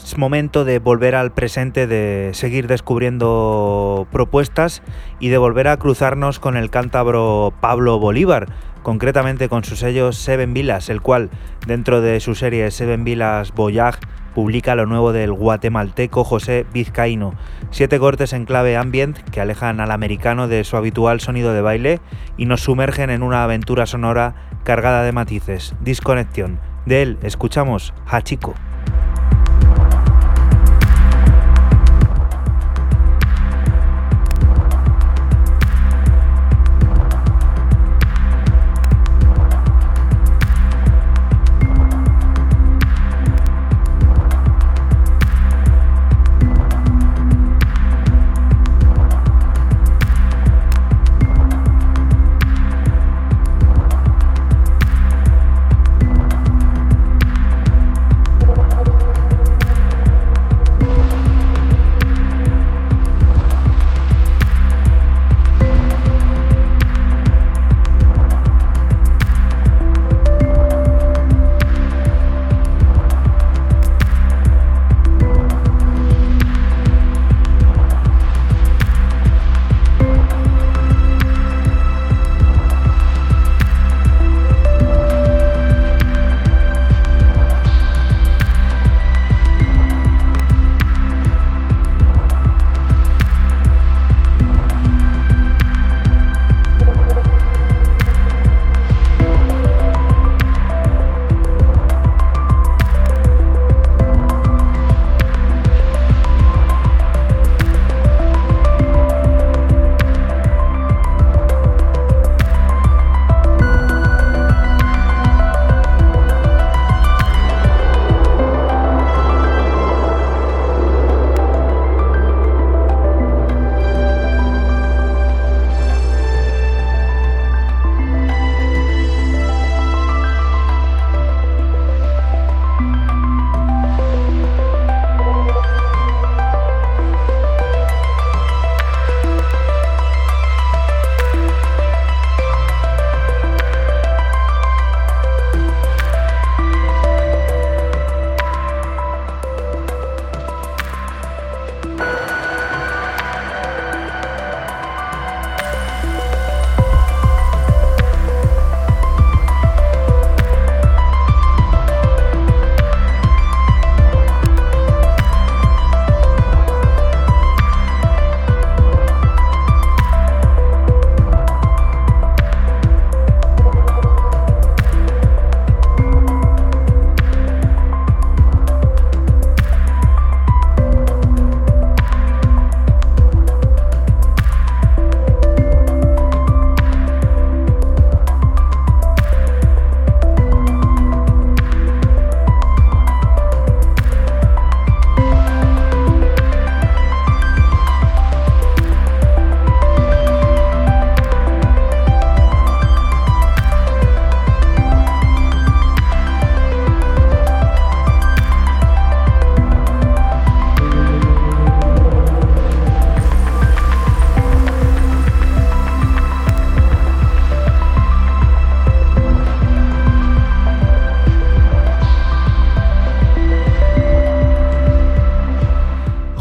[0.09, 4.81] Es momento de volver al presente, de seguir descubriendo propuestas
[5.19, 8.47] y de volver a cruzarnos con el cántabro Pablo Bolívar,
[8.81, 11.29] concretamente con su sello Seven Vilas, el cual
[11.67, 13.99] dentro de su serie Seven Vilas Voyage
[14.33, 17.35] publica lo nuevo del guatemalteco José Vizcaíno.
[17.69, 21.99] Siete cortes en clave ambient que alejan al americano de su habitual sonido de baile
[22.35, 24.33] y nos sumergen en una aventura sonora
[24.63, 25.75] cargada de matices.
[25.81, 26.59] Disconexión.
[26.87, 28.55] De él escuchamos Hachiko.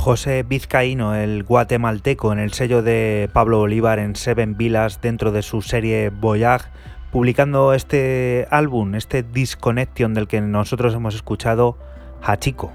[0.09, 5.43] José Vizcaíno, el guatemalteco, en el sello de Pablo Bolívar en Seven Villas dentro de
[5.43, 6.71] su serie Voyage,
[7.13, 11.77] publicando este álbum, este Disconnection del que nosotros hemos escuchado,
[12.23, 12.73] Hachiko.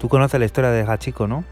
[0.00, 1.44] Tú conoces la historia de Hachiko, ¿no?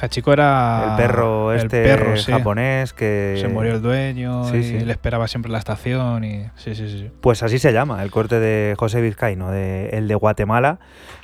[0.00, 5.48] Hachiko era el perro este japonés que se murió el dueño y le esperaba siempre
[5.48, 7.10] en la estación y sí, sí, sí.
[7.20, 10.78] Pues así se llama el corte de José Vizcaíno, de, el de Guatemala,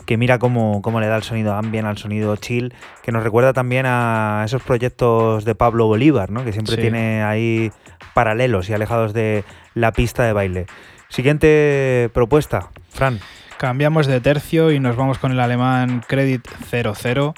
[0.06, 3.52] que mira cómo, cómo le da el sonido ambient, al sonido chill, que nos recuerda
[3.52, 6.44] también a esos proyectos de Pablo Bolívar, ¿no?
[6.44, 7.70] que siempre tiene ahí
[8.14, 9.44] paralelos y alejados de
[9.74, 10.66] la pista de baile.
[11.08, 13.20] Siguiente propuesta, Fran.
[13.56, 17.34] Cambiamos de tercio y nos vamos con el alemán Credit 00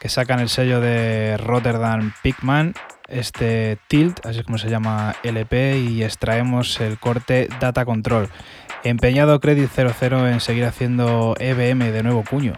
[0.00, 2.74] que sacan el sello de Rotterdam Pigman,
[3.08, 8.28] este Tilt, así es como se llama LP, y extraemos el corte Data Control.
[8.84, 12.54] Empeñado Credit 00 en seguir haciendo EBM de nuevo cuño.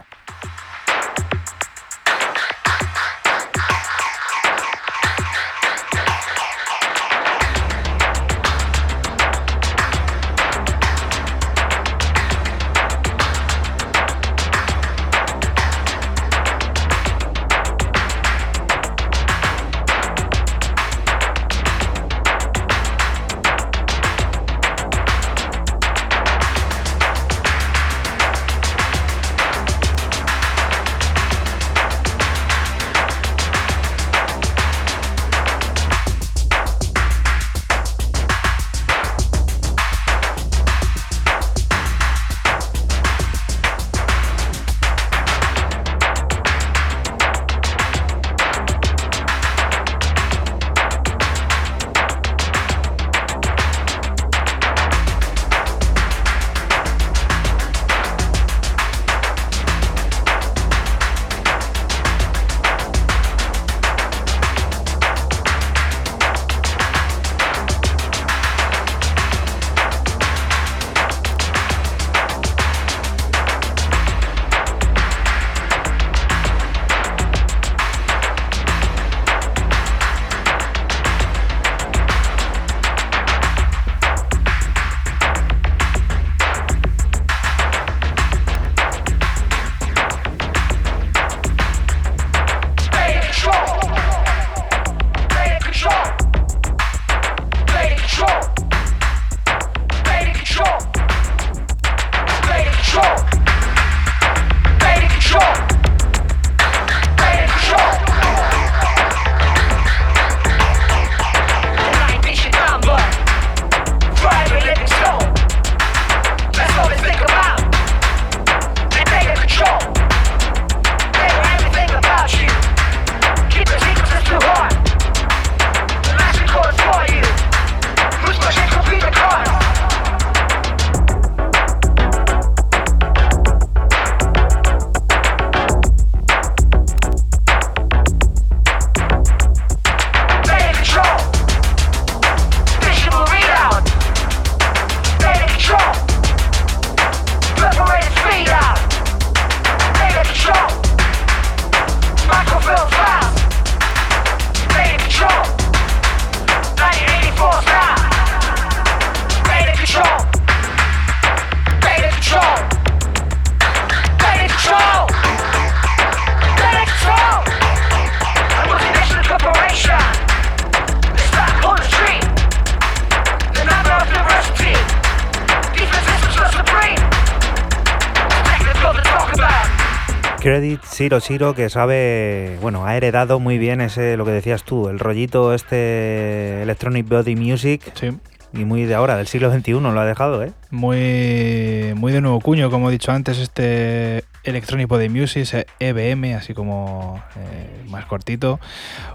[180.99, 184.99] Siro Siro que sabe, bueno, ha heredado muy bien ese, lo que decías tú, el
[184.99, 187.89] rollito este Electronic Body Music.
[187.93, 188.09] Sí.
[188.51, 190.51] Y muy de ahora, del siglo XXI, lo ha dejado, ¿eh?
[190.71, 196.53] Muy, muy de nuevo cuño, como he dicho antes, este Electronic Body Music, EBM, así
[196.53, 198.59] como eh, más cortito,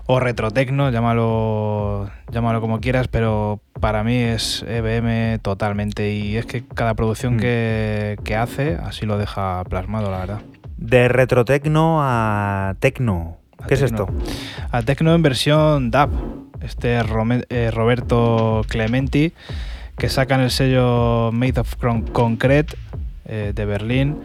[0.07, 6.13] o retrotecno, llámalo, llámalo como quieras, pero para mí es EBM totalmente.
[6.13, 7.41] Y es que cada producción mm.
[7.41, 10.41] que, que hace así lo deja plasmado, la verdad.
[10.85, 13.39] De retrotecno a tecno.
[13.67, 14.07] ¿Qué es esto?
[14.71, 16.11] A tecno en versión DAP.
[16.61, 19.33] Este eh, Roberto Clementi,
[19.97, 21.77] que sacan el sello Made of
[22.13, 22.77] Concrete
[23.25, 24.19] eh, de Berlín.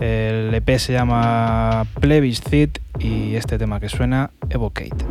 [0.00, 5.06] El EP se llama Plebiscite y este tema que suena Evocate.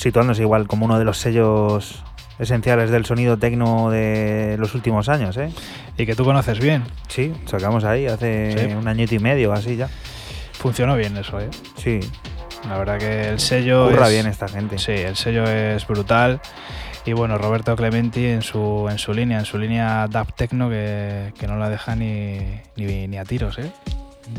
[0.00, 2.02] Situándose igual como uno de los sellos
[2.38, 5.52] esenciales del sonido tecno de los últimos años, ¿eh?
[5.98, 6.84] Y que tú conoces bien.
[7.08, 9.88] Sí, sacamos ahí hace un añito y medio, así ya.
[10.52, 11.50] Funcionó bien eso, ¿eh?
[11.76, 12.00] Sí.
[12.66, 13.90] La verdad que el sello.
[13.90, 14.78] Curra es, bien esta gente.
[14.78, 16.40] Sí, el sello es brutal.
[17.04, 21.32] Y bueno, Roberto Clementi en su, en su línea, en su línea DAP Tecno, que,
[21.38, 22.38] que no la deja ni,
[22.76, 23.70] ni, ni a tiros, ¿eh?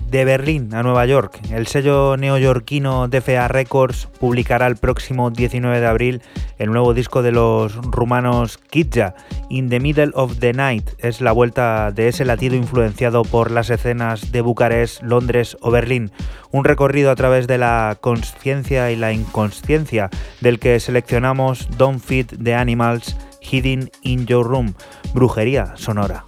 [0.10, 1.40] De Berlín a Nueva York.
[1.52, 6.22] El sello neoyorquino DFA Records publicará el próximo 19 de abril
[6.58, 9.16] el nuevo disco de los rumanos Kidja,
[9.49, 10.90] In the Middle of the Night.
[10.99, 16.12] Es la vuelta de ese latido influenciado por las escenas de Bucarest, Londres o Berlín.
[16.52, 20.10] Un recorrido a través de la conciencia y la inconsciencia
[20.41, 24.74] del que seleccionamos Don't Feed the Animals, Hidden in Your Room,
[25.14, 26.24] brujería sonora.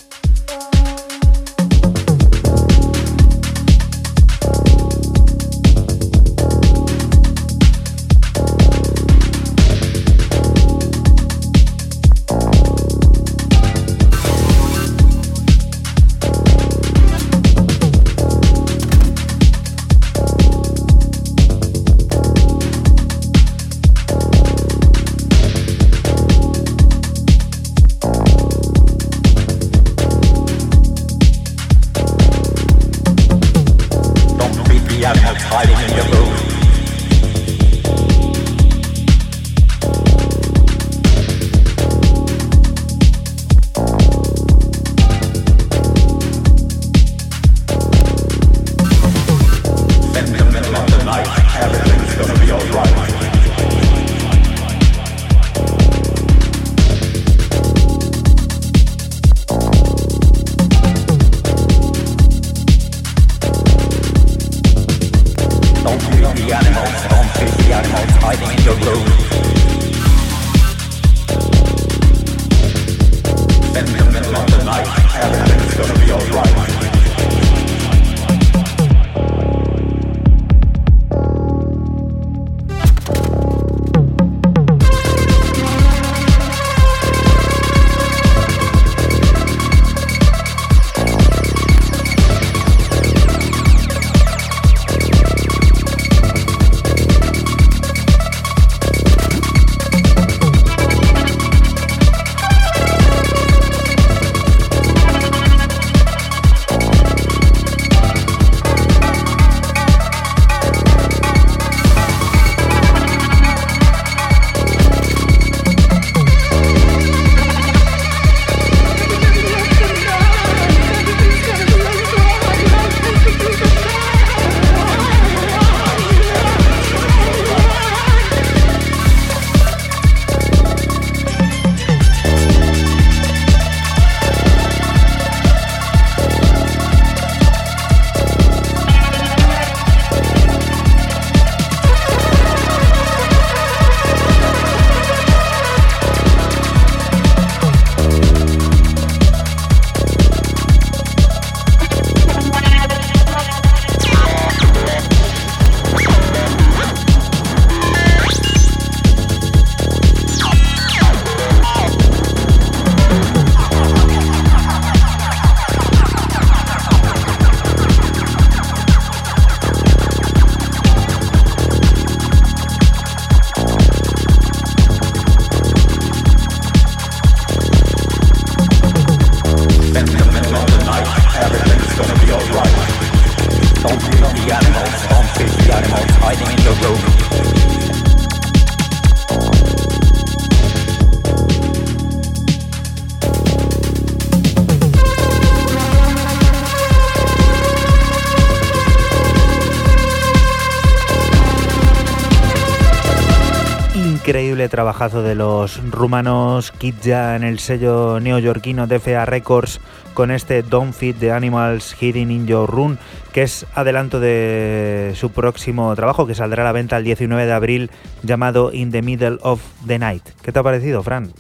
[204.74, 209.80] Trabajazo de los rumanos Kidja en el sello neoyorquino DFA Records
[210.16, 212.98] con este Don't Feed the Animals Hidden in Your Room,
[213.34, 217.54] que es adelanto de su próximo trabajo que saldrá a la venta el 19 de
[217.54, 217.92] abril
[218.24, 220.28] llamado In the Middle of the Night.
[220.42, 221.32] ¿Qué te ha parecido, Fran?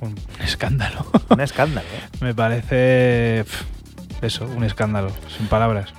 [0.00, 1.06] Un escándalo.
[1.30, 1.86] Un escándalo.
[1.86, 2.08] ¿eh?
[2.20, 3.46] Me parece
[4.20, 5.94] eso, un escándalo, sin palabras.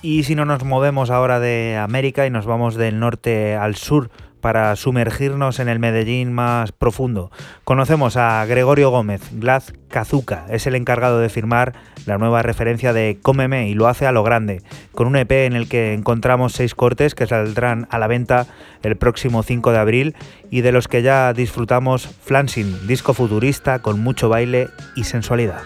[0.00, 4.10] Y si no nos movemos ahora de América y nos vamos del norte al sur,
[4.40, 7.30] para sumergirnos en el Medellín más profundo.
[7.64, 11.74] Conocemos a Gregorio Gómez, Glaz Kazuka, es el encargado de firmar
[12.06, 14.62] la nueva referencia de Cómeme y lo hace a lo grande,
[14.92, 18.46] con un EP en el que encontramos seis cortes que saldrán a la venta
[18.82, 20.16] el próximo 5 de abril
[20.50, 25.62] y de los que ya disfrutamos Flansing, disco futurista con mucho baile y sensualidad.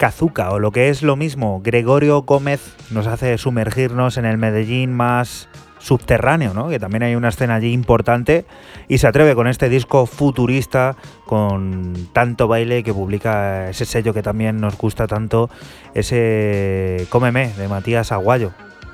[0.00, 4.94] Kazuka, o lo que es lo mismo, Gregorio Gómez nos hace sumergirnos en el Medellín
[4.94, 6.70] más subterráneo, ¿no?
[6.70, 8.46] que también hay una escena allí importante,
[8.88, 10.96] y se atreve con este disco futurista,
[11.26, 15.50] con tanto baile que publica ese sello que también nos gusta tanto,
[15.92, 18.52] ese Cómeme de Matías Aguayo.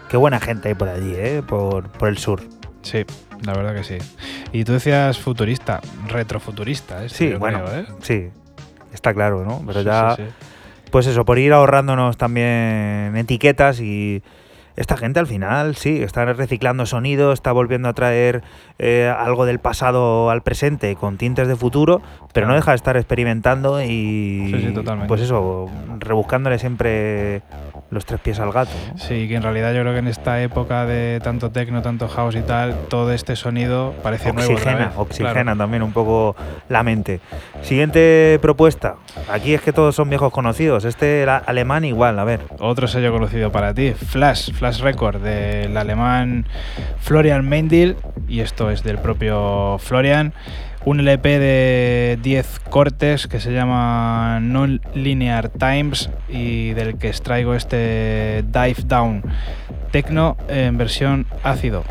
[0.08, 1.40] Qué buena gente hay por allí, ¿eh?
[1.46, 2.42] por, el sur.
[2.82, 3.04] Sí,
[3.44, 3.98] la verdad que sí.
[4.50, 7.08] Y tú decías futurista, retrofuturista, ¿eh?
[7.08, 7.86] Sí, bueno, ¿eh?
[8.02, 8.30] sí,
[8.92, 9.62] está claro, ¿no?
[9.64, 10.16] Pero ya
[10.96, 14.22] pues eso, por ir ahorrándonos también etiquetas y
[14.76, 18.42] esta gente al final sí, está reciclando sonido, está volviendo a traer
[18.78, 22.96] eh, algo del pasado al presente con tintes de futuro, pero no deja de estar
[22.96, 24.74] experimentando y
[25.08, 27.42] pues eso, rebuscándole siempre
[27.90, 28.72] los tres pies al gato.
[28.96, 32.34] Sí, que en realidad yo creo que en esta época de tanto techno, tanto house
[32.34, 35.02] y tal, todo este sonido parece oxigena, nuevo.
[35.02, 36.36] Oxigena también un poco
[36.68, 37.20] la mente.
[37.62, 38.96] Siguiente propuesta.
[39.30, 40.84] Aquí es que todos son viejos conocidos.
[40.84, 42.40] Este era alemán igual, a ver.
[42.58, 46.44] Otro sello conocido para ti, Flash, Flash Record del alemán
[47.00, 47.96] Florian Mendel
[48.28, 50.32] y esto es del propio Florian
[50.84, 58.44] un LP de 10 cortes que se llama Non-Linear Times y del que extraigo este
[58.46, 59.22] Dive Down
[59.90, 61.84] Tecno en versión ácido.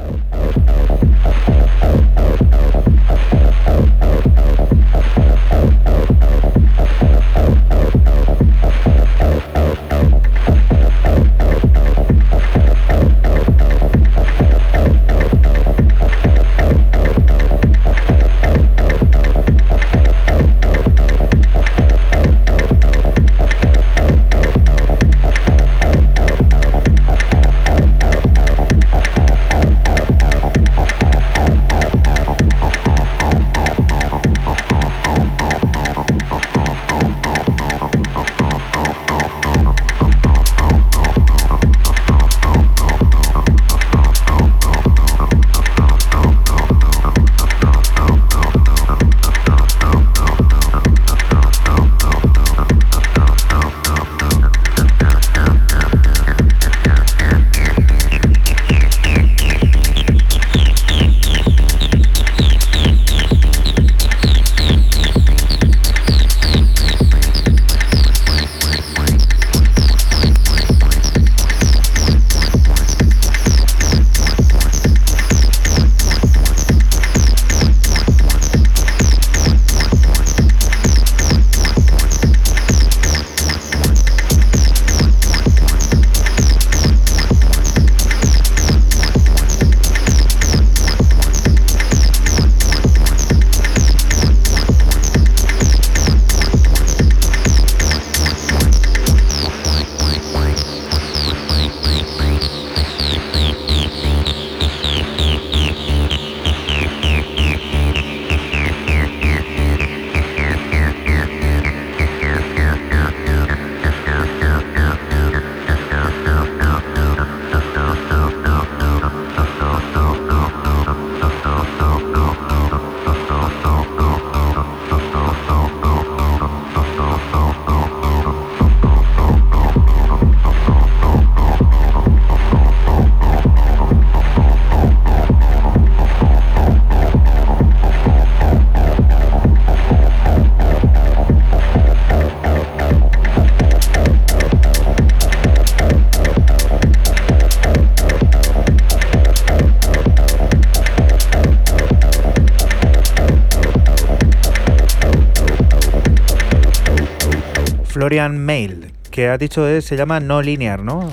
[158.06, 161.10] Florian Mail, que ha dicho es, se llama No Linear, ¿no?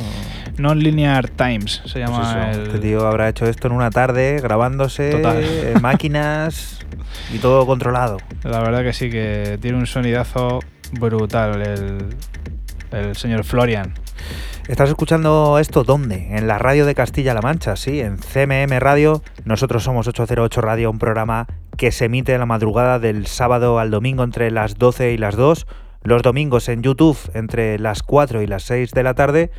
[0.59, 2.67] Non-Linear Times se llama Pues el...
[2.67, 6.81] Este tío habrá hecho esto en una tarde, grabándose, eh, máquinas
[7.33, 8.19] y todo controlado.
[8.45, 10.59] La verdad que sí, que tiene un sonidazo
[11.01, 12.11] brutal el,
[12.91, 13.95] el señor Florian.
[14.69, 16.37] ¿Estás escuchando esto dónde?
[16.37, 19.23] En la radio de Castilla-La Mancha, sí, en CMM Radio.
[19.47, 21.47] Nosotros somos 808 Radio, un programa
[21.79, 25.37] que se emite en la madrugada del sábado al domingo entre las 12 y las
[25.37, 25.67] 2,
[26.05, 29.51] los domingos en YouTube entre las 4 y las 6 de la tarde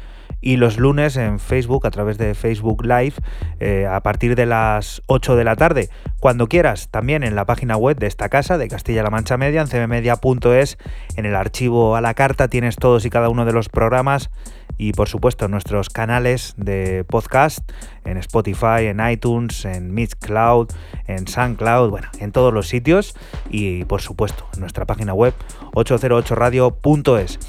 [0.41, 3.13] y los lunes en Facebook a través de Facebook Live
[3.59, 5.89] eh, a partir de las 8 de la tarde.
[6.19, 9.67] Cuando quieras, también en la página web de esta casa, de Castilla-La Mancha Media, en
[9.67, 10.77] cmmedia.es,
[11.15, 14.29] en el archivo a la carta tienes todos y cada uno de los programas
[14.77, 17.59] y por supuesto nuestros canales de podcast
[18.05, 20.69] en Spotify, en iTunes, en Mixcloud,
[21.07, 23.15] en SoundCloud, bueno, en todos los sitios
[23.49, 25.33] y por supuesto en nuestra página web
[25.73, 27.39] 808radio.es.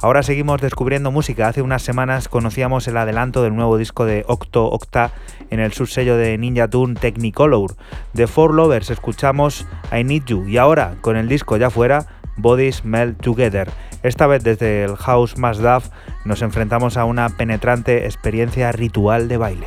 [0.00, 1.48] Ahora seguimos descubriendo música.
[1.48, 5.12] Hace unas semanas conocíamos el adelanto del nuevo disco de Octo Octa
[5.50, 7.74] en el subsello de Ninja Tune Technicolor.
[8.12, 12.06] De Four Lovers escuchamos I Need You y ahora con el disco ya fuera
[12.36, 13.70] Bodies Melt Together.
[14.02, 15.88] Esta vez desde el House Más Duff
[16.24, 19.66] nos enfrentamos a una penetrante experiencia ritual de baile.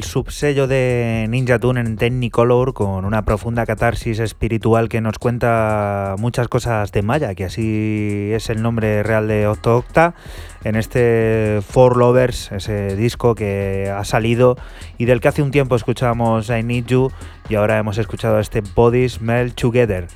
[0.00, 6.14] El subsello de Ninja Tune en Technicolor con una profunda catarsis espiritual que nos cuenta
[6.18, 10.14] muchas cosas de Maya, que así es el nombre real de Octo Octa
[10.64, 14.56] en este Four Lovers, ese disco que ha salido
[14.96, 17.12] y del que hace un tiempo escuchábamos I Need You
[17.50, 20.06] y ahora hemos escuchado este Bodies Melt Together.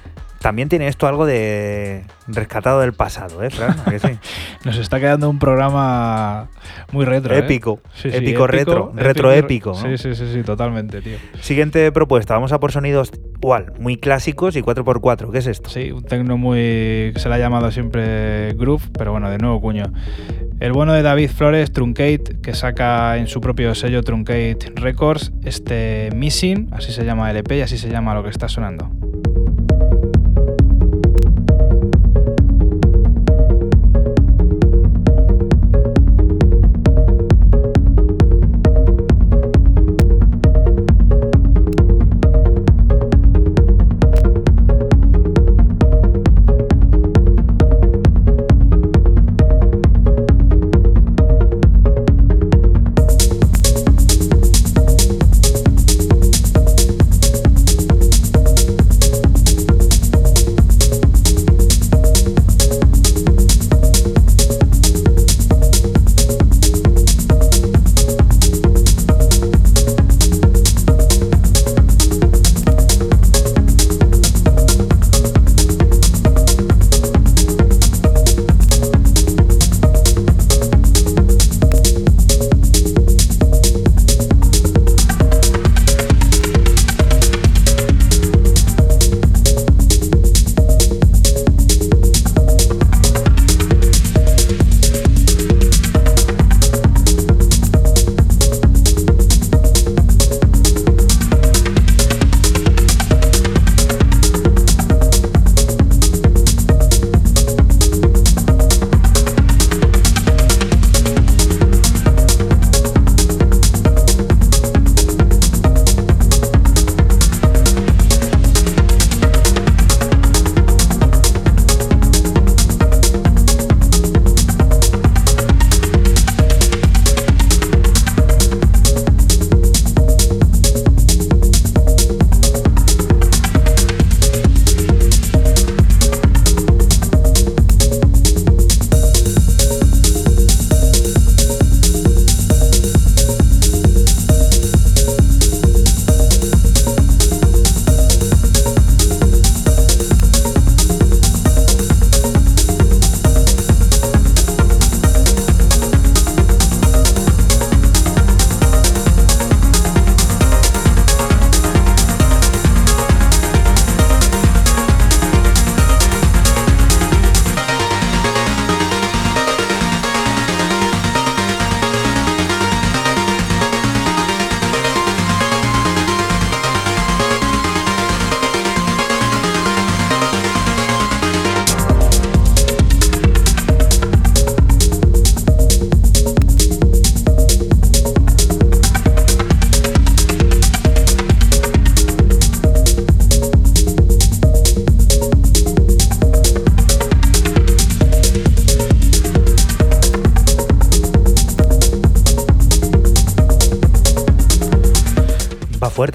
[0.45, 3.81] También tiene esto algo de rescatado del pasado, ¿eh, Fran?
[3.87, 4.09] ¿A que sí?
[4.67, 6.51] Nos está quedando un programa
[6.93, 7.35] muy retro.
[7.35, 7.39] ¿eh?
[7.39, 9.71] Épico, Sí, sí, épico, retro, retro épico.
[9.71, 9.77] ¿no?
[9.77, 11.17] Sí, sí, sí, sí, totalmente, tío.
[11.41, 13.11] Siguiente propuesta, vamos a por sonidos
[13.43, 15.33] igual, muy clásicos y 4x4.
[15.33, 15.71] ¿Qué es esto?
[15.71, 17.15] Sí, un tecno muy.
[17.17, 19.85] se le ha llamado siempre groove, pero bueno, de nuevo cuño.
[20.61, 26.11] El bueno de David Flores, Truncate, que saca en su propio sello Truncate Records este
[26.15, 28.91] Missing, así se llama el EP y así se llama lo que está sonando.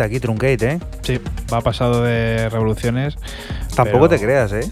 [0.09, 0.79] Aquí Truncate, ¿eh?
[1.01, 1.19] Sí,
[1.51, 3.15] va pasado de revoluciones.
[3.75, 4.69] Tampoco te creas, ¿eh?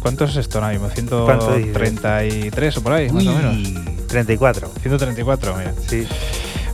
[0.00, 0.88] ¿Cuánto es esto ahora mismo?
[0.88, 4.06] ¿133 o por ahí, más o menos?
[4.08, 4.68] 34.
[4.82, 5.72] 134, mira.
[5.86, 6.06] Sí.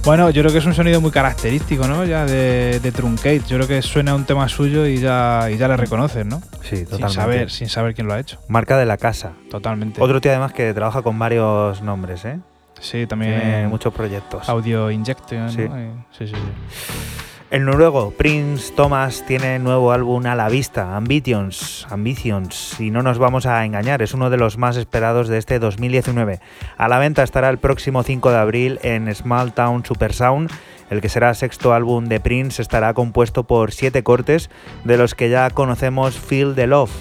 [0.03, 2.05] Bueno, yo creo que es un sonido muy característico, ¿no?
[2.07, 3.43] Ya de, Truncate.
[3.47, 6.41] Yo creo que suena un tema suyo y ya, y ya le reconoces, ¿no?
[6.63, 7.09] Sí, totalmente.
[7.09, 8.39] Sin saber, sin saber quién lo ha hecho.
[8.49, 9.33] Marca de la casa.
[9.51, 10.01] Totalmente.
[10.01, 12.39] Otro tío además que trabaja con varios nombres, ¿eh?
[12.81, 13.41] Sí, también.
[13.41, 14.49] Tiene muchos proyectos.
[14.49, 15.51] Audio Injection.
[15.51, 15.69] Sí.
[16.17, 17.20] sí, sí, sí.
[17.51, 23.19] El noruego Prince Thomas tiene nuevo álbum a la vista, Ambitions, Ambitions, y no nos
[23.19, 26.39] vamos a engañar, es uno de los más esperados de este 2019.
[26.77, 30.49] A la venta estará el próximo 5 de abril en Small Town Super Sound.
[30.91, 34.49] El que será sexto álbum de Prince estará compuesto por siete cortes,
[34.85, 36.93] de los que ya conocemos Feel the Love.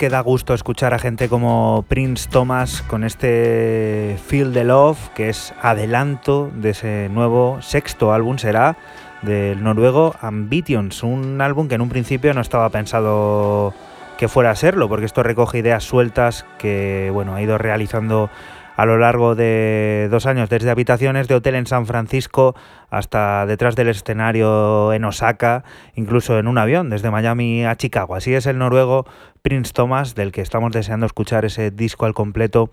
[0.00, 5.28] Que da gusto escuchar a gente como Prince Thomas con este Feel the Love, que
[5.28, 8.78] es adelanto de ese nuevo sexto álbum, será
[9.20, 13.74] del noruego Ambitions, un álbum que en un principio no estaba pensado
[14.16, 18.30] que fuera a serlo, porque esto recoge ideas sueltas que bueno, ha ido realizando
[18.80, 22.54] a lo largo de dos años, desde habitaciones de hotel en San Francisco
[22.88, 25.64] hasta detrás del escenario en Osaka,
[25.96, 28.14] incluso en un avión, desde Miami a Chicago.
[28.14, 29.04] Así es el noruego
[29.42, 32.70] Prince Thomas, del que estamos deseando escuchar ese disco al completo,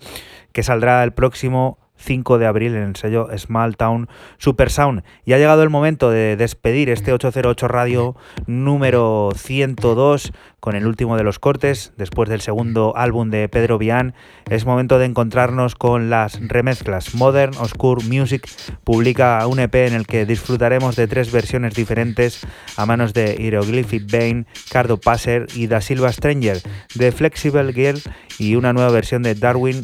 [0.53, 4.07] que saldrá el próximo 5 de abril en el sello Small Town
[4.37, 5.03] Super Sound.
[5.25, 8.15] Y ha llegado el momento de despedir este 808 Radio
[8.45, 10.31] número 102
[10.67, 14.13] con el último de los cortes, después del segundo álbum de Pedro Vian.
[14.49, 17.15] Es momento de encontrarnos con las remezclas.
[17.15, 18.49] Modern Oscure Music
[18.83, 22.45] publica un EP en el que disfrutaremos de tres versiones diferentes
[22.75, 26.61] a manos de Hieroglyphic Bane, Cardo Passer y Da Silva Stranger,
[26.95, 28.01] de Flexible Girl
[28.37, 29.79] y una nueva versión de Darwin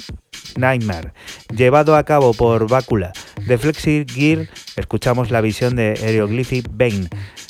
[0.58, 1.14] Nightmare,
[1.56, 3.14] llevado a cabo por Bácula.
[3.46, 7.08] De Flexi Gear escuchamos la visión de Hieroglyphic Bane.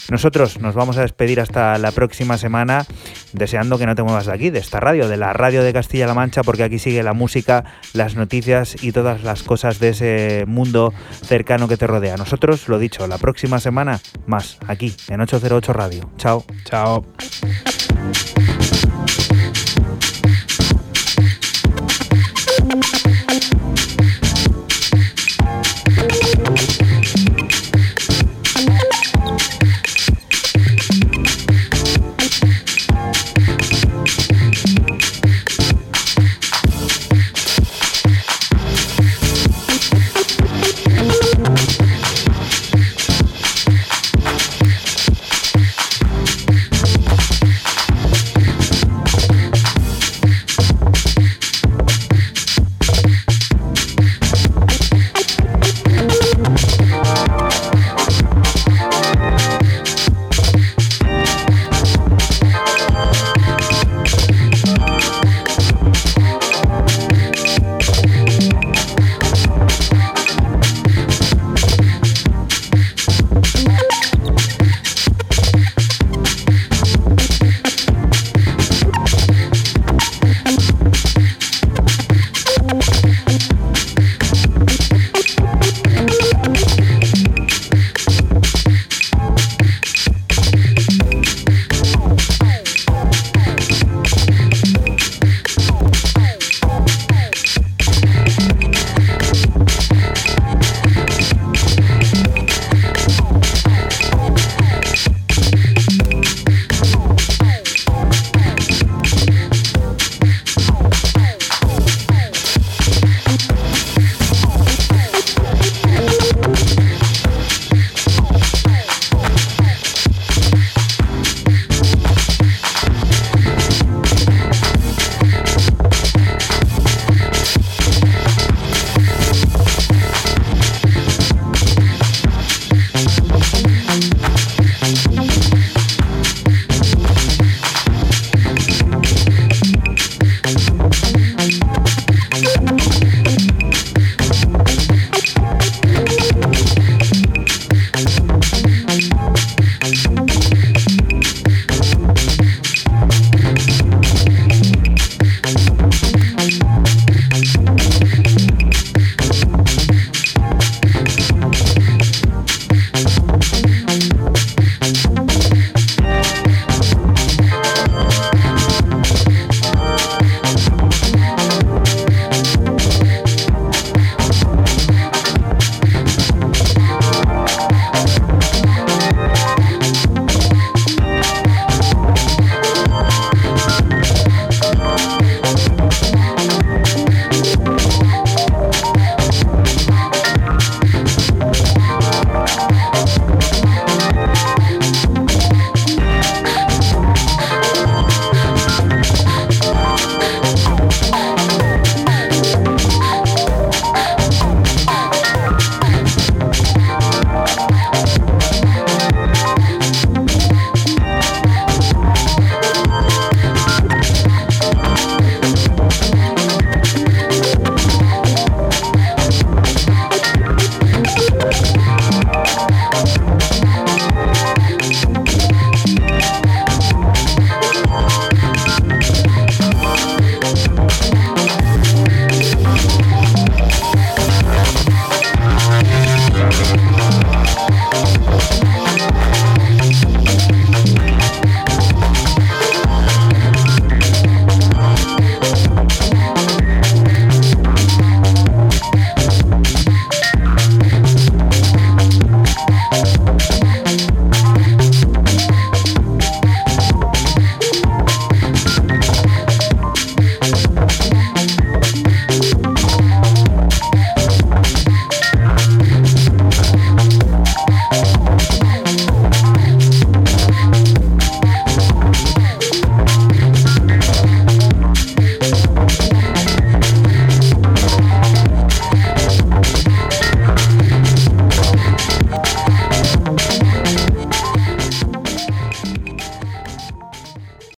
[0.10, 2.86] Nosotros nos vamos a despedir hasta la próxima semana,
[3.32, 6.14] deseando que no te muevas de aquí, de esta radio, de la radio de Castilla-La
[6.14, 7.64] Mancha, porque aquí sigue la música,
[7.94, 10.94] las noticias y todas las cosas de ese mundo
[11.24, 12.18] cercano que te rodea.
[12.18, 16.10] Nosotros, lo dicho, la próxima semana más, aquí, en 808 Radio.
[16.18, 16.44] Chao.
[16.66, 17.06] Chao.